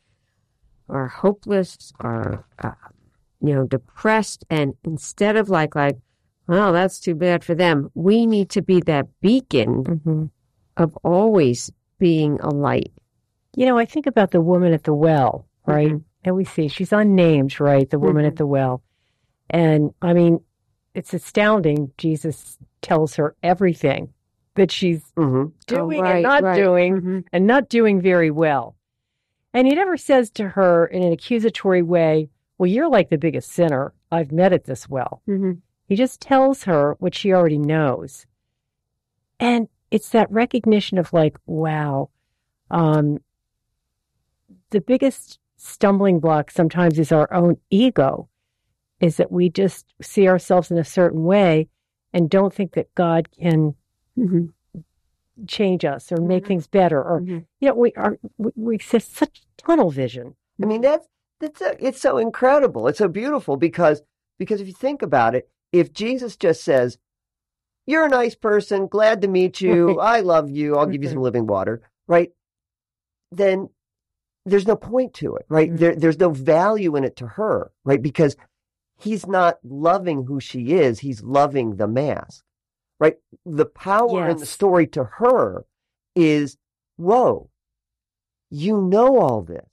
are 0.89 1.07
hopeless 1.07 1.93
are 1.99 2.43
uh, 2.59 2.71
you 3.41 3.55
know, 3.55 3.65
depressed. 3.65 4.45
And 4.49 4.73
instead 4.83 5.35
of 5.35 5.49
like, 5.49 5.75
like, 5.75 5.97
well, 6.51 6.73
that's 6.73 6.99
too 6.99 7.15
bad 7.15 7.43
for 7.45 7.55
them, 7.55 7.89
we 7.95 8.25
need 8.25 8.49
to 8.49 8.61
be 8.61 8.81
that 8.81 9.07
beacon 9.21 10.01
hmm 10.03 10.25
of 10.77 10.97
always 11.03 11.71
being 11.99 12.39
a 12.41 12.49
light. 12.49 12.91
You 13.55 13.65
know, 13.65 13.77
I 13.77 13.85
think 13.85 14.05
about 14.07 14.31
the 14.31 14.41
woman 14.41 14.73
at 14.73 14.83
the 14.83 14.93
well, 14.93 15.45
right? 15.65 15.91
Mhm. 15.91 16.03
And 16.23 16.35
we 16.35 16.43
see 16.45 16.67
she's 16.67 16.93
unnamed, 16.93 17.59
right? 17.59 17.89
The 17.89 17.99
woman 17.99 18.23
Mhm. 18.25 18.27
at 18.27 18.35
the 18.35 18.45
well. 18.45 18.81
And 19.49 19.93
I 20.01 20.13
mean, 20.13 20.39
it's 20.93 21.13
astounding. 21.13 21.91
Jesus 21.97 22.57
tells 22.81 23.15
her 23.15 23.35
everything 23.43 24.13
that 24.55 24.71
she's 24.71 25.03
hmm 25.15 25.45
doing 25.67 25.99
Oh, 25.99 26.03
right, 26.03 26.13
and 26.15 26.23
not 26.23 26.43
right. 26.43 26.55
doing 26.55 27.01
Mhm. 27.01 27.23
and 27.33 27.47
not 27.47 27.69
doing 27.69 28.01
very 28.01 28.31
well. 28.31 28.75
And 29.53 29.67
he 29.67 29.75
never 29.75 29.97
says 29.97 30.29
to 30.31 30.49
her 30.49 30.85
in 30.85 31.03
an 31.03 31.11
accusatory 31.13 31.81
way, 31.81 32.29
Well, 32.57 32.67
you're 32.69 32.89
like 32.89 33.09
the 33.09 33.17
biggest 33.17 33.51
sinner 33.51 33.91
I've 34.11 34.31
met 34.31 34.53
at 34.53 34.65
this 34.65 34.87
well. 34.87 35.21
Mhm. 35.27 35.61
He 35.91 35.97
just 35.97 36.21
tells 36.21 36.63
her 36.63 36.95
what 36.99 37.13
she 37.13 37.33
already 37.33 37.57
knows. 37.57 38.25
And 39.41 39.67
it's 39.91 40.07
that 40.11 40.31
recognition 40.31 40.97
of 40.97 41.11
like, 41.11 41.35
wow, 41.45 42.11
um, 42.69 43.17
the 44.69 44.79
biggest 44.79 45.37
stumbling 45.57 46.21
block 46.21 46.49
sometimes 46.49 46.97
is 46.97 47.11
our 47.11 47.27
own 47.33 47.57
ego, 47.69 48.29
is 49.01 49.17
that 49.17 49.33
we 49.33 49.49
just 49.49 49.93
see 50.01 50.29
ourselves 50.29 50.71
in 50.71 50.77
a 50.77 50.85
certain 50.85 51.25
way 51.25 51.67
and 52.13 52.29
don't 52.29 52.53
think 52.53 52.71
that 52.75 52.95
God 52.95 53.29
can 53.29 53.75
Mhm. 54.17 54.53
change 55.45 55.83
us 55.83 56.09
or 56.09 56.21
make 56.21 56.45
Mhm. 56.45 56.47
things 56.47 56.67
better. 56.67 57.03
Or, 57.03 57.19
Mhm. 57.19 57.45
you 57.59 57.67
know, 57.67 57.75
we 57.75 57.91
are, 57.95 58.17
we, 58.37 58.51
we 58.55 58.79
have 58.91 59.03
such 59.03 59.41
tunnel 59.57 59.89
vision. 59.89 60.37
I 60.63 60.67
mean, 60.67 60.79
that's 60.79 61.09
that's 61.41 61.59
a, 61.59 61.85
it's 61.85 61.99
so 61.99 62.17
incredible. 62.17 62.87
It's 62.87 62.99
so 62.99 63.09
beautiful 63.09 63.57
because 63.57 64.03
because 64.37 64.61
if 64.61 64.67
you 64.67 64.73
think 64.73 65.01
about 65.01 65.35
it, 65.35 65.49
if 65.71 65.93
Jesus 65.93 66.35
just 66.35 66.63
says, 66.63 66.97
"You're 67.85 68.05
a 68.05 68.09
nice 68.09 68.35
person, 68.35 68.87
glad 68.87 69.21
to 69.21 69.27
meet 69.27 69.61
you, 69.61 69.99
I 69.99 70.19
love 70.21 70.49
you, 70.49 70.75
I'll 70.75 70.85
give 70.85 71.03
you 71.03 71.09
some 71.09 71.21
living 71.21 71.47
water," 71.47 71.81
right? 72.07 72.31
Then 73.31 73.69
there's 74.45 74.67
no 74.67 74.75
point 74.75 75.13
to 75.15 75.35
it, 75.35 75.45
right? 75.49 75.71
Mhm. 75.71 75.77
There, 75.77 75.95
there's 75.95 76.19
no 76.19 76.29
value 76.31 76.95
in 76.95 77.03
it 77.03 77.15
to 77.17 77.27
her, 77.27 77.71
right? 77.85 78.01
Because 78.01 78.35
he's 78.97 79.25
not 79.27 79.59
loving 79.63 80.25
who 80.25 80.39
she 80.39 80.73
is; 80.73 80.99
he's 80.99 81.23
loving 81.23 81.77
the 81.77 81.87
mask, 81.87 82.43
right? 82.99 83.17
The 83.45 83.65
power 83.65 84.27
in 84.27 84.37
the 84.37 84.45
story 84.45 84.87
to 84.87 85.03
her 85.03 85.65
is, 86.15 86.57
"Whoa, 86.97 87.49
you 88.49 88.81
know 88.81 89.19
all 89.19 89.41
this." 89.41 89.70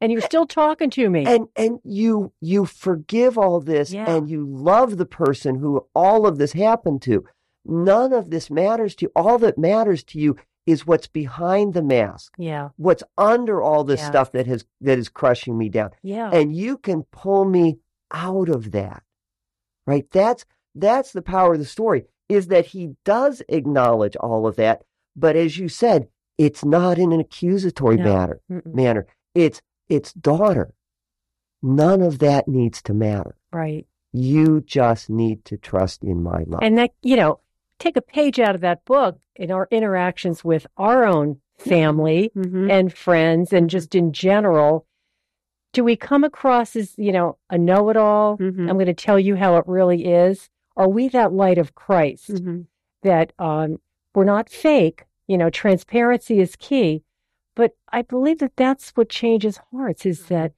And 0.00 0.12
you're 0.12 0.20
still 0.20 0.46
talking 0.46 0.90
to 0.90 1.08
me. 1.10 1.24
and 1.26 1.48
and 1.56 1.78
you 1.84 2.32
you 2.40 2.64
forgive 2.66 3.38
all 3.38 3.60
this 3.60 3.92
Yeah. 3.92 4.10
and 4.10 4.28
you 4.28 4.46
love 4.46 4.96
the 4.98 5.06
person 5.06 5.56
who 5.56 5.86
all 5.94 6.26
of 6.26 6.38
this 6.38 6.52
happened 6.52 7.02
to 7.02 7.24
none 7.64 8.12
of 8.12 8.30
this 8.30 8.50
matters 8.50 8.94
to 8.96 9.06
you 9.06 9.12
all 9.16 9.38
that 9.38 9.58
matters 9.58 10.04
to 10.04 10.18
you 10.20 10.36
is 10.66 10.86
what's 10.86 11.06
behind 11.08 11.72
the 11.74 11.82
mask 11.82 12.34
yeah. 12.38 12.68
what's 12.76 13.02
under 13.16 13.62
all 13.62 13.84
this 13.84 14.00
Yeah. 14.00 14.08
stuff 14.08 14.32
that 14.32 14.46
has 14.46 14.64
that 14.82 14.98
is 14.98 15.08
crushing 15.08 15.56
me 15.58 15.68
down 15.68 15.90
Yeah. 16.02 16.30
and 16.32 16.54
you 16.54 16.76
can 16.78 17.04
pull 17.04 17.44
me 17.44 17.78
out 18.12 18.48
of 18.48 18.70
that 18.72 19.02
right 19.86 20.06
that's 20.12 20.44
that's 20.74 21.12
the 21.12 21.22
power 21.22 21.54
of 21.54 21.58
the 21.58 21.64
story 21.64 22.04
is 22.28 22.48
that 22.48 22.66
he 22.66 22.96
does 23.04 23.42
acknowledge 23.48 24.16
all 24.16 24.46
of 24.46 24.56
that 24.56 24.82
but 25.16 25.34
as 25.36 25.56
you 25.58 25.68
said 25.68 26.08
it's 26.38 26.64
not 26.64 26.98
in 26.98 27.12
an 27.12 27.20
accusatory 27.20 27.96
No. 27.96 28.04
matter 28.04 28.40
Mm-mm. 28.52 28.74
manner. 28.74 29.06
It's 29.34 29.60
it's 29.88 30.12
daughter. 30.12 30.72
None 31.62 32.02
of 32.02 32.18
that 32.20 32.48
needs 32.48 32.82
to 32.82 32.94
matter. 32.94 33.34
right. 33.52 33.86
You 34.12 34.62
just 34.62 35.10
need 35.10 35.44
to 35.46 35.58
trust 35.58 36.02
in 36.02 36.22
my 36.22 36.44
love. 36.46 36.60
And 36.62 36.78
that, 36.78 36.92
you 37.02 37.16
know, 37.16 37.40
take 37.78 37.98
a 37.98 38.00
page 38.02 38.40
out 38.40 38.54
of 38.54 38.62
that 38.62 38.82
book 38.86 39.18
in 39.34 39.50
our 39.50 39.68
interactions 39.70 40.42
with 40.42 40.66
our 40.78 41.04
own 41.04 41.38
family 41.58 42.30
Mhm. 42.34 42.70
and 42.70 42.90
friends 42.94 43.52
and 43.52 43.68
just 43.68 43.94
in 43.94 44.12
general. 44.14 44.86
Do 45.74 45.84
we 45.84 45.96
come 45.96 46.24
across 46.24 46.76
as, 46.76 46.94
you 46.96 47.12
know, 47.12 47.36
a 47.50 47.58
know 47.58 47.90
it 47.90 47.98
all? 47.98 48.38
Mhm. 48.38 48.70
I'm 48.70 48.76
going 48.76 48.86
to 48.86 48.94
tell 48.94 49.20
you 49.20 49.36
how 49.36 49.56
it 49.58 49.64
really 49.66 50.06
is. 50.06 50.48
Are 50.78 50.88
we 50.88 51.08
that 51.08 51.34
light 51.34 51.58
of 51.58 51.74
Christ 51.74 52.30
Mhm. 52.30 52.66
that 53.02 53.34
um, 53.38 53.80
we're 54.14 54.24
not 54.24 54.48
fake? 54.48 55.04
You 55.26 55.36
know, 55.36 55.50
transparency 55.50 56.40
is 56.40 56.56
key. 56.56 57.02
But 57.56 57.72
I 57.90 58.02
believe 58.02 58.38
that 58.38 58.56
that's 58.56 58.90
what 58.90 59.08
changes 59.08 59.58
hearts 59.72 60.06
is 60.06 60.26
that 60.26 60.52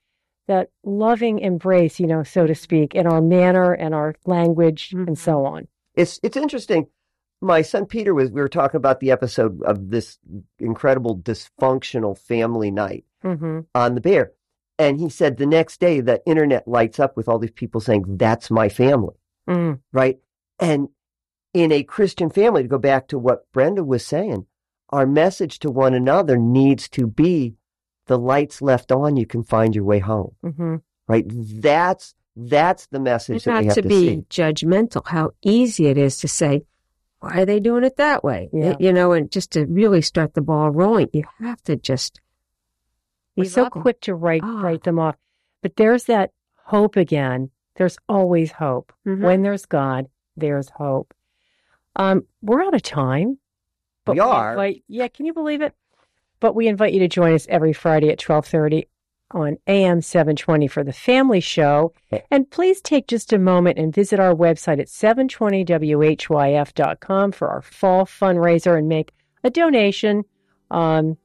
that 0.49 0.71
loving 0.85 1.39
embrace, 1.39 2.01
you 2.01 2.07
know, 2.07 2.23
so 2.23 2.47
to 2.47 2.55
speak, 2.55 2.95
in 2.95 3.07
our 3.07 3.21
manner 3.21 3.73
and 3.73 3.95
our 3.95 4.15
language 4.27 4.93
and 4.93 5.19
so 5.19 5.47
on. 5.47 5.69
it's 5.95 6.21
it's 6.23 6.37
interesting. 6.37 6.89
My 7.41 7.63
son 7.63 7.87
Peter 7.87 8.15
was 8.15 8.31
we 8.31 8.41
were 8.41 8.49
talking 8.49 8.79
about 8.79 8.99
the 8.99 9.13
episode 9.13 9.63
of 9.63 9.91
this 9.91 10.19
incredible 10.59 11.17
dysfunctional 11.17 12.19
family 12.19 12.71
night 12.71 13.05
hmm 13.23 13.61
on 13.75 13.95
the 13.95 14.01
bear. 14.01 14.33
And 14.79 14.99
he 15.01 15.09
said 15.09 15.37
the 15.37 15.47
next 15.47 15.81
day 15.81 16.01
the 16.01 16.23
internet 16.27 16.69
lights 16.69 17.01
up 17.01 17.17
with 17.17 17.29
all 17.29 17.39
these 17.39 17.51
people 17.51 17.81
saying, 17.81 18.05
That's 18.17 18.51
my 18.51 18.69
family. 18.69 19.15
Mm. 19.49 19.81
right? 19.93 20.19
And 20.61 20.89
in 21.55 21.73
a 21.73 21.83
Christian 21.83 22.29
family, 22.31 22.63
to 22.63 22.69
go 22.69 22.79
back 22.79 23.09
to 23.09 23.19
what 23.19 23.51
Brenda 23.53 23.83
was 23.83 24.05
saying, 24.05 24.47
our 24.91 25.07
message 25.07 25.59
to 25.61 25.71
one 25.71 25.95
another 25.95 26.37
needs 26.37 26.89
to 26.91 27.07
be 27.07 27.55
the 28.07 28.19
lights 28.19 28.63
left 28.63 28.91
on, 28.91 29.17
you 29.17 29.27
can 29.27 29.43
find 29.43 29.75
your 29.75 29.85
way 29.85 29.99
home. 29.99 30.35
hmm 30.43 30.77
Right? 31.07 31.25
That's 31.29 32.15
that's 32.37 32.87
the 32.87 33.01
message 33.01 33.45
that 33.45 33.51
not 33.51 33.61
we 33.63 33.67
have 33.67 33.75
to 33.77 33.83
to, 33.83 33.89
be 33.89 34.09
see. 34.09 34.17
judgmental, 34.31 35.07
how 35.07 35.33
easy 35.43 35.87
it 35.87 35.99
is 35.99 36.19
to 36.19 36.29
say, 36.29 36.63
why 37.21 37.41
are 37.41 37.45
they 37.47 37.59
doing 37.59 37.83
it 37.83 37.97
that 37.97 38.23
way? 38.23 38.49
Yeah. 38.53 38.77
You 38.79 38.93
know, 38.93 39.11
and 39.13 39.29
just 39.31 39.51
to 39.53 39.67
really 39.67 40.03
start 40.03 40.35
the 40.35 40.41
ball 40.41 40.71
rolling, 40.71 41.09
you 41.13 41.25
have 41.41 41.61
to 41.65 41.75
just. 41.77 42.21
We're 43.37 43.45
be 43.45 43.49
so 43.49 43.63
loving. 43.65 43.83
quick 43.83 44.01
to 44.03 44.15
write 44.15 44.43
Ah. 44.45 44.61
write 44.63 44.85
them 44.85 44.99
off. 45.01 45.17
But 45.63 45.77
there's 45.77 46.05
that 46.05 46.31
hope 46.67 46.97
again. 46.97 47.51
There's 47.77 47.97
always 48.09 48.53
hope. 48.53 48.93
Mhm. 49.07 49.23
When 49.23 49.43
there's 49.43 49.67
God, 49.67 50.07
there's 50.37 50.69
hope. 50.71 51.13
Um, 51.97 52.25
we're 52.43 52.63
out 52.63 52.75
of 52.75 52.83
time. 52.83 53.39
But 54.09 54.15
We 54.15 54.21
are. 54.21 54.51
invite- 54.53 54.83
yeah, 54.89 55.09
can 55.09 55.27
you 55.27 55.33
believe 55.33 55.61
it? 55.63 55.75
But 56.41 56.55
we 56.55 56.67
invite 56.69 56.93
you 56.93 57.01
to 57.01 57.09
join 57.09 57.35
us 57.35 57.47
every 57.49 57.73
Friday 57.73 58.11
at 58.11 58.19
twelve 58.19 58.47
thirty 58.47 58.87
on 59.33 59.57
AM 59.67 60.01
seven 60.01 60.37
twenty 60.37 60.67
for 60.69 60.83
the 60.85 60.93
Family 60.93 61.41
Show. 61.41 61.93
And 62.31 62.51
please 62.51 62.81
take 62.81 63.07
just 63.09 63.33
a 63.33 63.39
moment 63.39 63.79
and 63.79 63.93
visit 63.95 64.19
our 64.21 64.35
website 64.35 64.79
at 64.81 64.89
seven 64.89 65.29
twenty 65.29 65.65
whyf.com 65.65 67.33
for 67.33 67.49
our 67.49 67.63
fall 67.63 68.07
fundraiser 68.07 68.79
and 68.79 68.89
make 68.89 69.13
a 69.45 69.51
donation 69.51 70.25
um, 70.71 71.17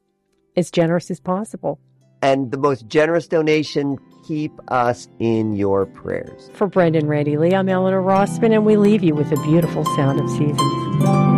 as 0.58 0.72
generous 0.72 1.10
as 1.12 1.20
possible. 1.20 1.80
And 2.22 2.52
the 2.52 2.58
most 2.58 2.88
generous 2.88 3.28
donation, 3.28 3.98
keep 4.26 4.54
us 4.70 5.10
in 5.20 5.56
your 5.56 5.86
prayers. 5.86 6.50
For 6.54 6.68
Brenda 6.68 7.00
and 7.00 7.10
Randy 7.10 7.38
Lee, 7.38 7.54
I'm 7.54 7.68
Eleanor 7.68 8.02
Rossman, 8.02 8.54
and 8.54 8.66
we 8.66 8.78
leave 8.78 9.04
you 9.04 9.14
with 9.14 9.30
the 9.30 9.36
beautiful 9.44 9.84
sound 9.98 10.20
of 10.22 10.30
seasons. 10.30 11.33